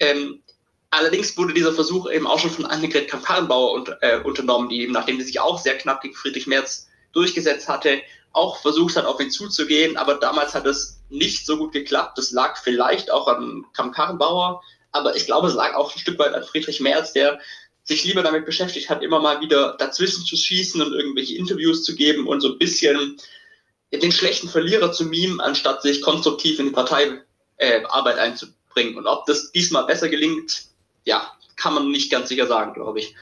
Ähm, 0.00 0.42
allerdings 0.90 1.36
wurde 1.36 1.54
dieser 1.54 1.72
Versuch 1.72 2.10
eben 2.10 2.26
auch 2.26 2.40
schon 2.40 2.50
von 2.50 2.66
Annegret 2.66 3.08
Kamp-Karrenbauer 3.08 3.70
und, 3.74 3.96
äh, 4.00 4.18
unternommen, 4.24 4.68
die 4.68 4.82
eben, 4.82 4.92
nachdem 4.92 5.18
sie 5.18 5.26
sich 5.26 5.38
auch 5.38 5.60
sehr 5.60 5.78
knapp 5.78 6.00
gegen 6.00 6.14
Friedrich 6.14 6.48
Merz 6.48 6.88
durchgesetzt 7.12 7.68
hatte, 7.68 8.02
auch 8.32 8.60
versucht 8.60 8.96
hat, 8.96 9.06
auf 9.06 9.20
ihn 9.20 9.30
zuzugehen, 9.30 9.96
aber 9.96 10.16
damals 10.16 10.54
hat 10.54 10.66
es 10.66 11.00
nicht 11.10 11.46
so 11.46 11.58
gut 11.58 11.72
geklappt. 11.72 12.18
Das 12.18 12.32
lag 12.32 12.60
vielleicht 12.60 13.12
auch 13.12 13.28
an 13.28 13.66
Kamp-Karrenbauer, 13.72 14.62
aber 14.90 15.14
ich 15.14 15.26
glaube, 15.26 15.46
es 15.46 15.54
lag 15.54 15.74
auch 15.74 15.94
ein 15.94 15.98
Stück 16.00 16.18
weit 16.18 16.34
an 16.34 16.42
Friedrich 16.42 16.80
Merz, 16.80 17.12
der 17.12 17.38
sich 17.88 18.04
lieber 18.04 18.22
damit 18.22 18.44
beschäftigt 18.44 18.90
hat, 18.90 19.02
immer 19.02 19.18
mal 19.18 19.40
wieder 19.40 19.74
dazwischen 19.78 20.24
zu 20.24 20.36
schießen 20.36 20.80
und 20.82 20.92
irgendwelche 20.92 21.36
Interviews 21.36 21.84
zu 21.84 21.96
geben 21.96 22.28
und 22.28 22.42
so 22.42 22.52
ein 22.52 22.58
bisschen 22.58 23.16
den 23.90 24.12
schlechten 24.12 24.48
Verlierer 24.48 24.92
zu 24.92 25.06
mimen, 25.06 25.40
anstatt 25.40 25.80
sich 25.80 26.02
konstruktiv 26.02 26.58
in 26.58 26.66
die 26.66 26.72
Parteiarbeit 26.72 27.24
äh, 27.56 28.20
einzubringen. 28.20 28.96
Und 28.98 29.06
ob 29.06 29.24
das 29.24 29.50
diesmal 29.52 29.86
besser 29.86 30.10
gelingt, 30.10 30.66
ja, 31.06 31.32
kann 31.56 31.72
man 31.72 31.90
nicht 31.90 32.12
ganz 32.12 32.28
sicher 32.28 32.46
sagen, 32.46 32.74
glaube 32.74 32.98
ich. 32.98 33.14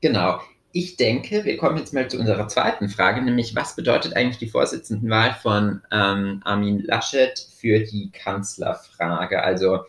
Genau. 0.00 0.40
Ich 0.72 0.96
denke, 0.96 1.44
wir 1.44 1.56
kommen 1.56 1.78
jetzt 1.78 1.94
mal 1.94 2.10
zu 2.10 2.18
unserer 2.18 2.48
zweiten 2.48 2.88
Frage, 2.88 3.22
nämlich 3.22 3.54
was 3.54 3.76
bedeutet 3.76 4.14
eigentlich 4.16 4.38
die 4.38 4.48
Vorsitzendenwahl 4.48 5.36
von 5.40 5.82
ähm, 5.92 6.42
Armin 6.44 6.82
Laschet 6.82 7.38
für 7.58 7.80
die 7.80 8.10
Kanzlerfrage? 8.10 9.42
Also 9.42 9.84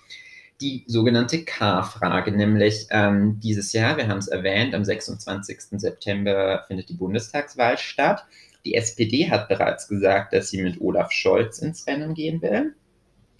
die 0.61 0.83
sogenannte 0.87 1.43
K-Frage, 1.45 2.31
nämlich 2.31 2.87
ähm, 2.91 3.39
dieses 3.39 3.71
Jahr, 3.73 3.97
wir 3.97 4.07
haben 4.07 4.17
es 4.17 4.27
erwähnt, 4.27 4.75
am 4.75 4.83
26. 4.83 5.79
September 5.79 6.63
findet 6.67 6.89
die 6.89 6.95
Bundestagswahl 6.95 7.77
statt. 7.77 8.25
Die 8.65 8.75
SPD 8.75 9.29
hat 9.29 9.47
bereits 9.47 9.87
gesagt, 9.87 10.33
dass 10.33 10.49
sie 10.49 10.61
mit 10.61 10.81
Olaf 10.81 11.11
Scholz 11.11 11.59
ins 11.59 11.87
Rennen 11.87 12.13
gehen 12.13 12.41
will. 12.41 12.75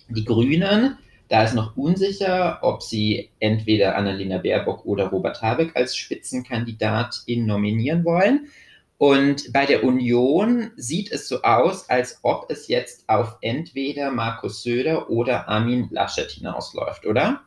Die 0.08 0.24
Grünen, 0.24 0.98
da 1.28 1.44
ist 1.44 1.56
noch 1.56 1.76
unsicher, 1.76 2.60
ob 2.62 2.82
sie 2.82 3.30
entweder 3.40 3.96
Annalena 3.96 4.38
Baerbock 4.38 4.86
oder 4.86 5.08
Robert 5.08 5.42
Habeck 5.42 5.76
als 5.76 5.96
Spitzenkandidatin 5.96 7.46
nominieren 7.46 8.06
wollen. 8.06 8.48
Und 9.00 9.54
bei 9.54 9.66
der 9.66 9.86
Union 9.86 10.72
sieht 10.76 11.10
es 11.14 11.30
so 11.30 11.42
aus, 11.42 11.90
als 11.90 12.20
ob 12.22 12.52
es 12.52 12.68
jetzt 12.68 13.08
auf 13.08 13.38
entweder 13.40 14.12
Markus 14.12 14.62
Söder 14.62 15.10
oder 15.10 15.48
Armin 15.48 15.88
Laschet 15.90 16.30
hinausläuft, 16.30 17.06
oder? 17.06 17.42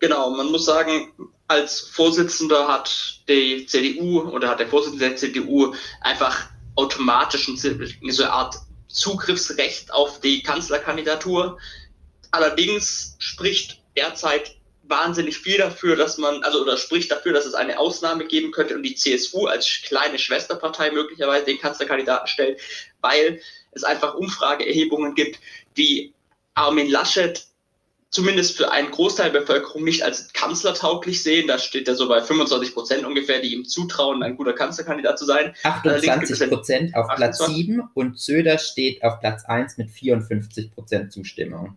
Genau, 0.00 0.30
man 0.30 0.50
muss 0.50 0.64
sagen, 0.64 1.12
als 1.46 1.78
Vorsitzender 1.78 2.66
hat 2.66 3.20
die 3.28 3.66
CDU 3.66 4.22
oder 4.22 4.48
hat 4.48 4.58
der 4.58 4.66
Vorsitzende 4.66 5.10
der 5.10 5.16
CDU 5.16 5.74
einfach 6.00 6.48
automatisch 6.74 7.48
eine 7.48 8.32
Art 8.32 8.56
Zugriffsrecht 8.88 9.92
auf 9.92 10.18
die 10.18 10.42
Kanzlerkandidatur. 10.42 11.56
Allerdings 12.32 13.14
spricht 13.20 13.80
derzeit 13.96 14.56
wahnsinnig 14.88 15.38
viel 15.38 15.58
dafür, 15.58 15.96
dass 15.96 16.18
man, 16.18 16.42
also 16.42 16.62
oder 16.62 16.76
spricht 16.76 17.10
dafür, 17.10 17.32
dass 17.32 17.46
es 17.46 17.54
eine 17.54 17.78
Ausnahme 17.78 18.26
geben 18.26 18.52
könnte 18.52 18.74
und 18.74 18.82
die 18.82 18.94
CSU 18.94 19.46
als 19.46 19.80
kleine 19.84 20.18
Schwesterpartei 20.18 20.90
möglicherweise 20.90 21.46
den 21.46 21.58
Kanzlerkandidaten 21.58 22.26
stellt, 22.26 22.60
weil 23.00 23.40
es 23.72 23.84
einfach 23.84 24.14
Umfrageerhebungen 24.14 25.14
gibt, 25.14 25.40
die 25.76 26.12
Armin 26.54 26.88
Laschet 26.88 27.46
zumindest 28.14 28.56
für 28.56 28.70
einen 28.70 28.92
Großteil 28.92 29.32
der 29.32 29.40
Bevölkerung 29.40 29.82
nicht 29.82 30.04
als 30.04 30.32
kanzlertauglich 30.32 31.22
sehen. 31.22 31.48
Da 31.48 31.58
steht 31.58 31.88
er 31.88 31.96
so 31.96 32.08
bei 32.08 32.22
25 32.22 32.72
Prozent 32.72 33.04
ungefähr, 33.04 33.40
die 33.40 33.52
ihm 33.52 33.64
zutrauen, 33.64 34.22
ein 34.22 34.36
guter 34.36 34.52
Kanzlerkandidat 34.52 35.18
zu 35.18 35.24
sein. 35.24 35.54
28 35.64 36.48
Prozent 36.48 36.94
auf 36.94 37.10
28. 37.10 37.16
Platz 37.16 37.56
7 37.56 37.82
und 37.94 38.18
Söder 38.18 38.58
steht 38.58 39.02
auf 39.02 39.18
Platz 39.18 39.44
1 39.44 39.78
mit 39.78 39.90
54 39.90 40.72
Prozent 40.72 41.12
Zustimmung. 41.12 41.76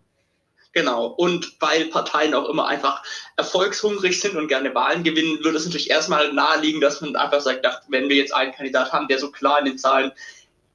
Genau. 0.78 1.06
Und 1.06 1.56
weil 1.58 1.86
Parteien 1.86 2.34
auch 2.34 2.48
immer 2.48 2.68
einfach 2.68 3.02
erfolgshungrig 3.36 4.20
sind 4.20 4.36
und 4.36 4.46
gerne 4.46 4.72
Wahlen 4.76 5.02
gewinnen, 5.02 5.42
würde 5.42 5.58
es 5.58 5.64
natürlich 5.64 5.90
erstmal 5.90 6.32
naheliegen, 6.32 6.80
dass 6.80 7.00
man 7.00 7.16
einfach 7.16 7.40
sagt, 7.40 7.66
wenn 7.88 8.08
wir 8.08 8.14
jetzt 8.14 8.32
einen 8.32 8.52
Kandidat 8.52 8.92
haben, 8.92 9.08
der 9.08 9.18
so 9.18 9.32
klar 9.32 9.58
in 9.58 9.64
den 9.64 9.78
Zahlen 9.78 10.12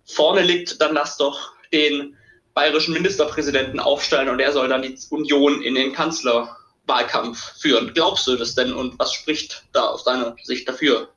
vorne 0.03 0.41
liegt, 0.41 0.81
dann 0.81 0.93
lass 0.93 1.15
doch 1.15 1.53
den 1.72 2.17
bayerischen 2.53 2.93
Ministerpräsidenten 2.93 3.79
aufstellen 3.79 4.27
und 4.27 4.41
er 4.41 4.51
soll 4.51 4.67
dann 4.67 4.81
die 4.81 4.98
Union 5.10 5.62
in 5.62 5.75
den 5.75 5.93
Kanzlerwahlkampf 5.93 7.53
führen. 7.62 7.93
Glaubst 7.93 8.27
du 8.27 8.36
das 8.36 8.55
denn 8.55 8.74
und 8.74 9.00
was 9.00 9.13
spricht 9.13 9.63
da 9.72 9.86
aus 9.86 10.03
deiner 10.03 10.36
Sicht 10.43 10.67
dafür? 10.67 11.07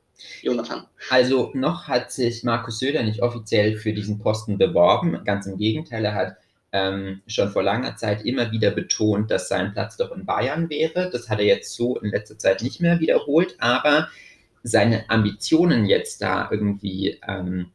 Jonathan. 0.41 0.85
Also 1.09 1.51
noch 1.53 1.89
hat 1.89 2.13
sich 2.13 2.45
Markus 2.45 2.79
Söder 2.79 3.03
nicht 3.03 3.21
offiziell 3.21 3.75
für 3.75 3.91
diesen 3.91 4.17
Posten 4.19 4.57
beworben. 4.57 5.25
Ganz 5.25 5.45
im 5.45 5.57
Gegenteil, 5.57 6.05
er 6.05 6.15
hat 6.15 6.37
ähm, 6.77 7.21
schon 7.27 7.49
vor 7.49 7.63
langer 7.63 7.95
Zeit 7.95 8.25
immer 8.25 8.51
wieder 8.51 8.71
betont, 8.71 9.31
dass 9.31 9.47
sein 9.49 9.73
Platz 9.73 9.97
doch 9.97 10.11
in 10.15 10.25
Bayern 10.25 10.69
wäre. 10.69 11.09
Das 11.11 11.29
hat 11.29 11.39
er 11.39 11.45
jetzt 11.45 11.73
so 11.73 11.97
in 11.97 12.11
letzter 12.11 12.37
Zeit 12.37 12.61
nicht 12.61 12.79
mehr 12.79 12.99
wiederholt, 12.99 13.55
aber 13.59 14.09
seine 14.63 15.09
Ambitionen 15.09 15.85
jetzt 15.85 16.21
da 16.21 16.49
irgendwie 16.51 17.19
ähm, 17.27 17.71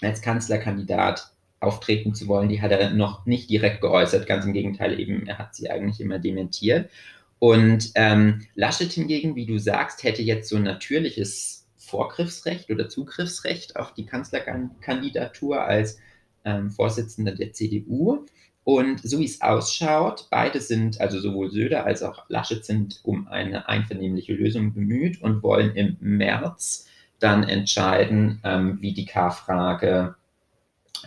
als 0.00 0.22
Kanzlerkandidat 0.22 1.30
auftreten 1.60 2.14
zu 2.14 2.26
wollen, 2.26 2.48
die 2.48 2.60
hat 2.60 2.72
er 2.72 2.90
noch 2.90 3.24
nicht 3.26 3.48
direkt 3.48 3.80
geäußert. 3.80 4.26
Ganz 4.26 4.44
im 4.44 4.52
Gegenteil, 4.52 4.98
eben, 4.98 5.26
er 5.26 5.38
hat 5.38 5.54
sie 5.54 5.70
eigentlich 5.70 6.00
immer 6.00 6.18
dementiert. 6.18 6.90
Und 7.38 7.92
ähm, 7.94 8.46
Laschet 8.54 8.92
hingegen, 8.92 9.36
wie 9.36 9.46
du 9.46 9.58
sagst, 9.58 10.04
hätte 10.04 10.22
jetzt 10.22 10.48
so 10.48 10.56
ein 10.56 10.62
natürliches 10.62 11.66
Vorgriffsrecht 11.76 12.70
oder 12.70 12.88
Zugriffsrecht 12.88 13.76
auf 13.76 13.94
die 13.94 14.06
Kanzlerkandidatur 14.06 15.60
als 15.60 15.98
ähm, 16.44 16.70
Vorsitzender 16.70 17.32
der 17.32 17.52
CDU. 17.52 18.26
Und 18.64 19.00
so 19.02 19.18
wie 19.18 19.24
es 19.24 19.40
ausschaut, 19.40 20.28
beide 20.30 20.60
sind, 20.60 21.00
also 21.00 21.18
sowohl 21.18 21.50
Söder 21.50 21.84
als 21.84 22.02
auch 22.02 22.24
Laschet 22.28 22.64
sind 22.64 23.00
um 23.02 23.26
eine 23.26 23.68
einvernehmliche 23.68 24.34
Lösung 24.34 24.72
bemüht 24.72 25.20
und 25.20 25.42
wollen 25.42 25.74
im 25.74 25.96
März 26.00 26.86
dann 27.18 27.42
entscheiden, 27.42 28.40
ähm, 28.44 28.78
wie 28.80 28.92
die 28.92 29.04
K-Frage 29.04 30.14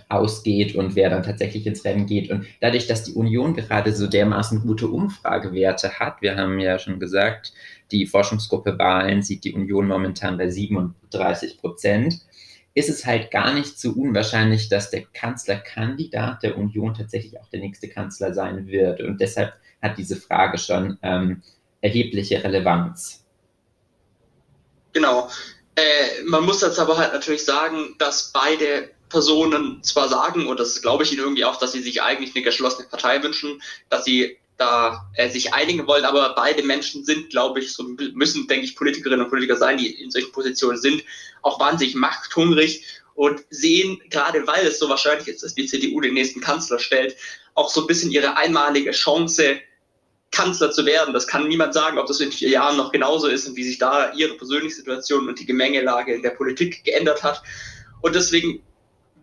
ausgeht 0.09 0.75
und 0.75 0.95
wer 0.95 1.09
dann 1.09 1.23
tatsächlich 1.23 1.65
ins 1.65 1.85
Rennen 1.85 2.05
geht. 2.05 2.29
Und 2.29 2.45
dadurch, 2.59 2.87
dass 2.87 3.03
die 3.03 3.13
Union 3.13 3.53
gerade 3.53 3.93
so 3.93 4.07
dermaßen 4.07 4.61
gute 4.61 4.87
Umfragewerte 4.87 5.99
hat, 5.99 6.21
wir 6.21 6.35
haben 6.35 6.59
ja 6.59 6.79
schon 6.79 6.99
gesagt, 6.99 7.53
die 7.91 8.05
Forschungsgruppe 8.05 8.77
Wahlen 8.77 9.21
sieht 9.21 9.43
die 9.43 9.53
Union 9.53 9.87
momentan 9.87 10.37
bei 10.37 10.49
37 10.49 11.57
Prozent, 11.59 12.21
ist 12.75 12.89
es 12.89 13.05
halt 13.05 13.31
gar 13.31 13.53
nicht 13.53 13.79
so 13.79 13.91
unwahrscheinlich, 13.91 14.67
dass 14.67 14.91
der 14.91 15.05
Kanzlerkandidat 15.05 16.43
der 16.43 16.57
Union 16.57 16.93
tatsächlich 16.93 17.39
auch 17.39 17.47
der 17.47 17.61
nächste 17.61 17.87
Kanzler 17.87 18.33
sein 18.33 18.67
wird. 18.67 18.99
Und 19.01 19.19
deshalb 19.19 19.53
hat 19.81 19.97
diese 19.97 20.17
Frage 20.17 20.57
schon 20.57 20.99
ähm, 21.01 21.41
erhebliche 21.79 22.43
Relevanz. 22.43 23.23
Genau. 24.91 25.29
Äh, 25.75 26.23
man 26.25 26.43
muss 26.43 26.61
jetzt 26.61 26.79
aber 26.79 26.97
halt 26.97 27.13
natürlich 27.13 27.45
sagen, 27.45 27.95
dass 27.97 28.31
beide 28.33 28.89
Personen 29.07 29.81
zwar 29.81 30.09
sagen, 30.09 30.47
und 30.47 30.59
das 30.59 30.81
glaube 30.81 31.03
ich 31.03 31.13
ihnen 31.13 31.21
irgendwie 31.21 31.45
auch, 31.45 31.57
dass 31.57 31.71
sie 31.71 31.81
sich 31.81 32.01
eigentlich 32.01 32.35
eine 32.35 32.43
geschlossene 32.43 32.87
Partei 32.89 33.23
wünschen, 33.23 33.61
dass 33.89 34.03
sie 34.03 34.37
da 34.57 35.09
äh, 35.15 35.29
sich 35.29 35.53
einigen 35.53 35.87
wollen, 35.87 36.05
aber 36.05 36.33
beide 36.35 36.63
Menschen 36.63 37.03
sind, 37.03 37.29
glaube 37.29 37.59
ich, 37.59 37.73
so 37.73 37.83
müssen, 38.13 38.47
denke 38.47 38.65
ich, 38.65 38.75
Politikerinnen 38.75 39.25
und 39.25 39.29
Politiker 39.29 39.57
sein, 39.57 39.77
die 39.77 40.01
in 40.01 40.11
solchen 40.11 40.31
Positionen 40.31 40.77
sind, 40.77 41.03
auch 41.41 41.59
wahnsinnig 41.59 41.95
machthungrig 41.95 42.85
und 43.15 43.43
sehen, 43.49 44.01
gerade 44.09 44.45
weil 44.47 44.65
es 44.65 44.79
so 44.79 44.89
wahrscheinlich 44.89 45.27
ist, 45.27 45.43
dass 45.43 45.55
die 45.55 45.65
CDU 45.65 46.01
den 46.01 46.13
nächsten 46.13 46.41
Kanzler 46.41 46.79
stellt, 46.79 47.15
auch 47.53 47.69
so 47.69 47.81
ein 47.81 47.87
bisschen 47.87 48.11
ihre 48.11 48.37
einmalige 48.37 48.91
Chance, 48.91 49.59
Kanzler 50.31 50.71
zu 50.71 50.85
werden. 50.85 51.13
Das 51.13 51.27
kann 51.27 51.47
niemand 51.47 51.73
sagen, 51.73 51.97
ob 51.97 52.07
das 52.07 52.19
in 52.19 52.31
vier 52.31 52.49
Jahren 52.49 52.77
noch 52.77 52.91
genauso 52.91 53.27
ist 53.27 53.47
und 53.47 53.55
wie 53.55 53.63
sich 53.63 53.77
da 53.77 54.11
ihre 54.13 54.35
persönliche 54.35 54.75
Situation 54.75 55.29
und 55.29 55.39
die 55.39 55.45
Gemengelage 55.45 56.13
in 56.13 56.21
der 56.21 56.31
Politik 56.31 56.83
geändert 56.83 57.23
hat. 57.23 57.41
Und 58.01 58.15
deswegen 58.15 58.61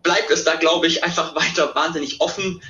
bleibt 0.01 0.31
es 0.31 0.43
da, 0.43 0.55
glaube 0.55 0.87
ich, 0.87 1.03
einfach 1.03 1.35
weiter 1.35 1.73
wahnsinnig 1.75 2.19
offen, 2.19 2.61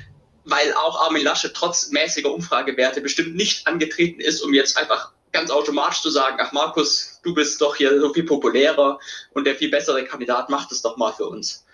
weil 0.44 0.72
auch 0.74 1.06
Armin 1.06 1.24
Laschet 1.24 1.52
trotz 1.54 1.90
mäßiger 1.90 2.32
Umfragewerte 2.32 3.00
bestimmt 3.00 3.34
nicht 3.34 3.66
angetreten 3.66 4.20
ist, 4.20 4.42
um 4.42 4.52
jetzt 4.54 4.76
einfach 4.76 5.12
ganz 5.32 5.50
automatisch 5.50 6.02
zu 6.02 6.10
sagen, 6.10 6.36
ach 6.40 6.52
Markus, 6.52 7.20
du 7.24 7.34
bist 7.34 7.60
doch 7.60 7.74
hier 7.76 8.00
so 8.00 8.12
viel 8.12 8.24
populärer 8.24 8.98
und 9.32 9.46
der 9.46 9.56
viel 9.56 9.70
bessere 9.70 10.04
Kandidat 10.04 10.48
macht 10.48 10.70
es 10.72 10.82
doch 10.82 10.96
mal 10.96 11.12
für 11.12 11.26
uns. 11.26 11.66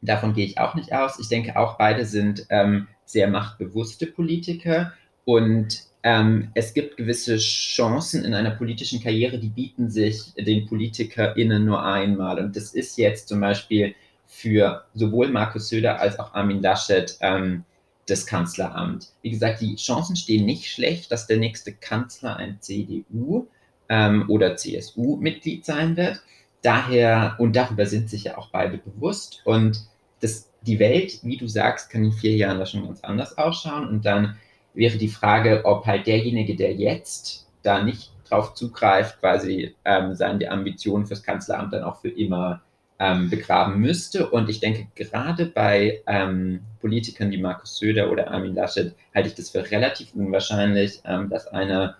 Davon 0.00 0.32
gehe 0.32 0.46
ich 0.46 0.58
auch 0.58 0.74
nicht 0.74 0.92
aus. 0.92 1.18
Ich 1.18 1.28
denke 1.28 1.56
auch, 1.56 1.76
beide 1.76 2.06
sind 2.06 2.46
ähm, 2.48 2.88
sehr 3.04 3.28
machtbewusste 3.28 4.06
Politiker 4.06 4.94
und 5.26 5.82
ähm, 6.02 6.50
es 6.54 6.72
gibt 6.72 6.96
gewisse 6.96 7.36
Chancen 7.36 8.24
in 8.24 8.32
einer 8.32 8.52
politischen 8.52 9.02
Karriere, 9.02 9.38
die 9.38 9.50
bieten 9.50 9.90
sich 9.90 10.32
den 10.34 10.66
PolitikerInnen 10.66 11.64
nur 11.64 11.84
einmal. 11.84 12.38
Und 12.38 12.56
das 12.56 12.72
ist 12.72 12.96
jetzt 12.96 13.28
zum 13.28 13.40
Beispiel 13.40 13.94
für 14.30 14.84
sowohl 14.94 15.28
Markus 15.28 15.68
Söder 15.68 16.00
als 16.00 16.18
auch 16.18 16.32
Armin 16.34 16.62
Laschet 16.62 17.18
ähm, 17.20 17.64
das 18.06 18.26
Kanzleramt. 18.26 19.08
Wie 19.22 19.30
gesagt, 19.30 19.60
die 19.60 19.74
Chancen 19.74 20.14
stehen 20.14 20.46
nicht 20.46 20.70
schlecht, 20.70 21.10
dass 21.10 21.26
der 21.26 21.38
nächste 21.38 21.72
Kanzler 21.72 22.36
ein 22.36 22.58
CDU 22.60 23.48
ähm, 23.88 24.24
oder 24.28 24.56
CSU-Mitglied 24.56 25.64
sein 25.64 25.96
wird. 25.96 26.22
Daher, 26.62 27.34
und 27.38 27.56
darüber 27.56 27.86
sind 27.86 28.08
sich 28.08 28.24
ja 28.24 28.38
auch 28.38 28.50
beide 28.50 28.78
bewusst. 28.78 29.42
Und 29.44 29.82
das, 30.20 30.48
die 30.62 30.78
Welt, 30.78 31.18
wie 31.22 31.36
du 31.36 31.48
sagst, 31.48 31.90
kann 31.90 32.04
in 32.04 32.12
vier 32.12 32.36
Jahren 32.36 32.60
da 32.60 32.66
schon 32.66 32.86
ganz 32.86 33.02
anders 33.02 33.36
ausschauen. 33.36 33.88
Und 33.88 34.06
dann 34.06 34.36
wäre 34.74 34.96
die 34.96 35.08
Frage, 35.08 35.62
ob 35.64 35.86
halt 35.86 36.06
derjenige, 36.06 36.54
der 36.54 36.72
jetzt 36.74 37.48
da 37.62 37.82
nicht 37.82 38.12
drauf 38.28 38.54
zugreift, 38.54 39.18
quasi 39.18 39.74
ähm, 39.84 40.14
seine 40.14 40.50
Ambitionen 40.50 41.06
fürs 41.06 41.24
Kanzleramt 41.24 41.72
dann 41.72 41.82
auch 41.82 42.00
für 42.00 42.10
immer 42.10 42.62
ähm, 43.00 43.30
begraben 43.30 43.80
müsste. 43.80 44.28
Und 44.28 44.50
ich 44.50 44.60
denke, 44.60 44.86
gerade 44.94 45.46
bei 45.46 46.02
ähm, 46.06 46.60
Politikern 46.80 47.30
wie 47.30 47.38
Markus 47.38 47.78
Söder 47.78 48.12
oder 48.12 48.30
Armin 48.30 48.54
Laschet 48.54 48.94
halte 49.14 49.28
ich 49.30 49.34
das 49.34 49.50
für 49.50 49.68
relativ 49.70 50.14
unwahrscheinlich, 50.14 51.00
ähm, 51.06 51.30
dass 51.30 51.46
einer 51.48 51.96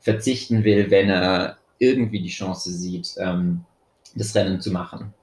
verzichten 0.00 0.64
will, 0.64 0.90
wenn 0.90 1.08
er 1.08 1.58
irgendwie 1.78 2.20
die 2.20 2.30
Chance 2.30 2.72
sieht, 2.72 3.14
ähm, 3.18 3.64
das 4.16 4.34
Rennen 4.34 4.60
zu 4.60 4.72
machen. 4.72 5.14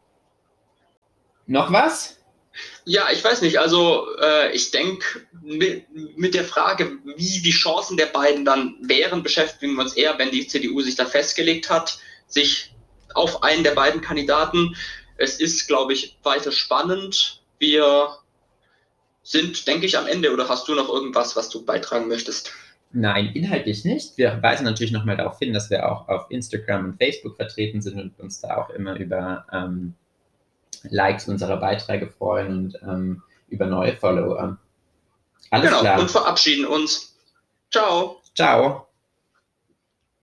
Noch 1.46 1.74
was? 1.74 2.18
Ja, 2.86 3.08
ich 3.12 3.24
weiß 3.24 3.42
nicht. 3.42 3.60
Also 3.60 4.08
äh, 4.22 4.52
ich 4.54 4.72
denke, 4.72 5.06
mit, 5.42 5.86
mit, 6.18 6.34
der 6.34 6.46
Frage, 6.46 6.94
wie 7.18 7.42
die 7.42 7.52
Chancen 7.52 7.98
der 7.98 8.08
beiden 8.08 8.46
dann 8.46 8.78
wären, 8.82 9.24
beschäftigen 9.24 9.76
wir 9.76 9.84
uns 9.84 9.94
eher, 9.94 10.18
wenn 10.18 10.32
die 10.32 10.48
CDU 10.48 10.82
sich 10.82 10.96
da 10.96 11.06
festgelegt 11.06 11.70
hat, 11.70 12.00
sich 12.28 12.74
auf 13.14 13.44
einen 13.44 13.64
der 13.64 13.72
beiden 13.72 14.02
Kandidaten 14.02 14.76
es 15.18 15.40
ist, 15.40 15.68
glaube 15.68 15.94
ich, 15.94 16.18
weiter 16.24 16.52
spannend. 16.52 17.42
Wir 17.60 18.10
sind, 19.24 19.68
denke 19.68 19.86
ich, 19.86 19.98
am 19.98 20.08
Ende. 20.08 20.32
Oder 20.32 20.48
hast 20.48 20.68
du 20.68 20.76
noch 20.76 20.90
irgendwas, 20.90 21.36
was 21.36 21.50
du 21.50 21.66
beitragen 21.66 22.08
möchtest? 22.08 22.52
Nein, 22.92 23.32
inhaltlich 23.34 23.84
nicht. 23.84 24.18
Wir 24.18 24.42
weisen 24.42 24.64
natürlich 24.64 24.94
nochmal 24.94 25.18
darauf 25.18 25.38
hin, 25.40 25.54
dass 25.54 25.70
wir 25.70 25.92
auch 25.92 26.08
auf 26.08 26.28
Instagram 26.30 26.86
und 26.86 26.98
Facebook 26.98 27.36
vertreten 27.36 27.82
sind 27.82 28.00
und 28.00 28.20
uns 28.20 28.40
da 28.40 28.58
auch 28.58 28.70
immer 28.70 28.96
über 28.96 29.46
ähm, 29.52 29.94
Likes 30.84 31.28
unserer 31.28 31.58
Beiträge 31.58 32.08
freuen 32.08 32.48
und 32.48 32.80
ähm, 32.82 33.24
über 33.50 33.66
neue 33.66 33.96
Follower. 33.96 34.58
Alles 35.50 35.70
genau, 35.70 35.82
klar. 35.82 36.00
und 36.00 36.12
verabschieden 36.12 36.66
uns. 36.66 37.16
Ciao. 37.72 38.22
Ciao. 38.36 38.87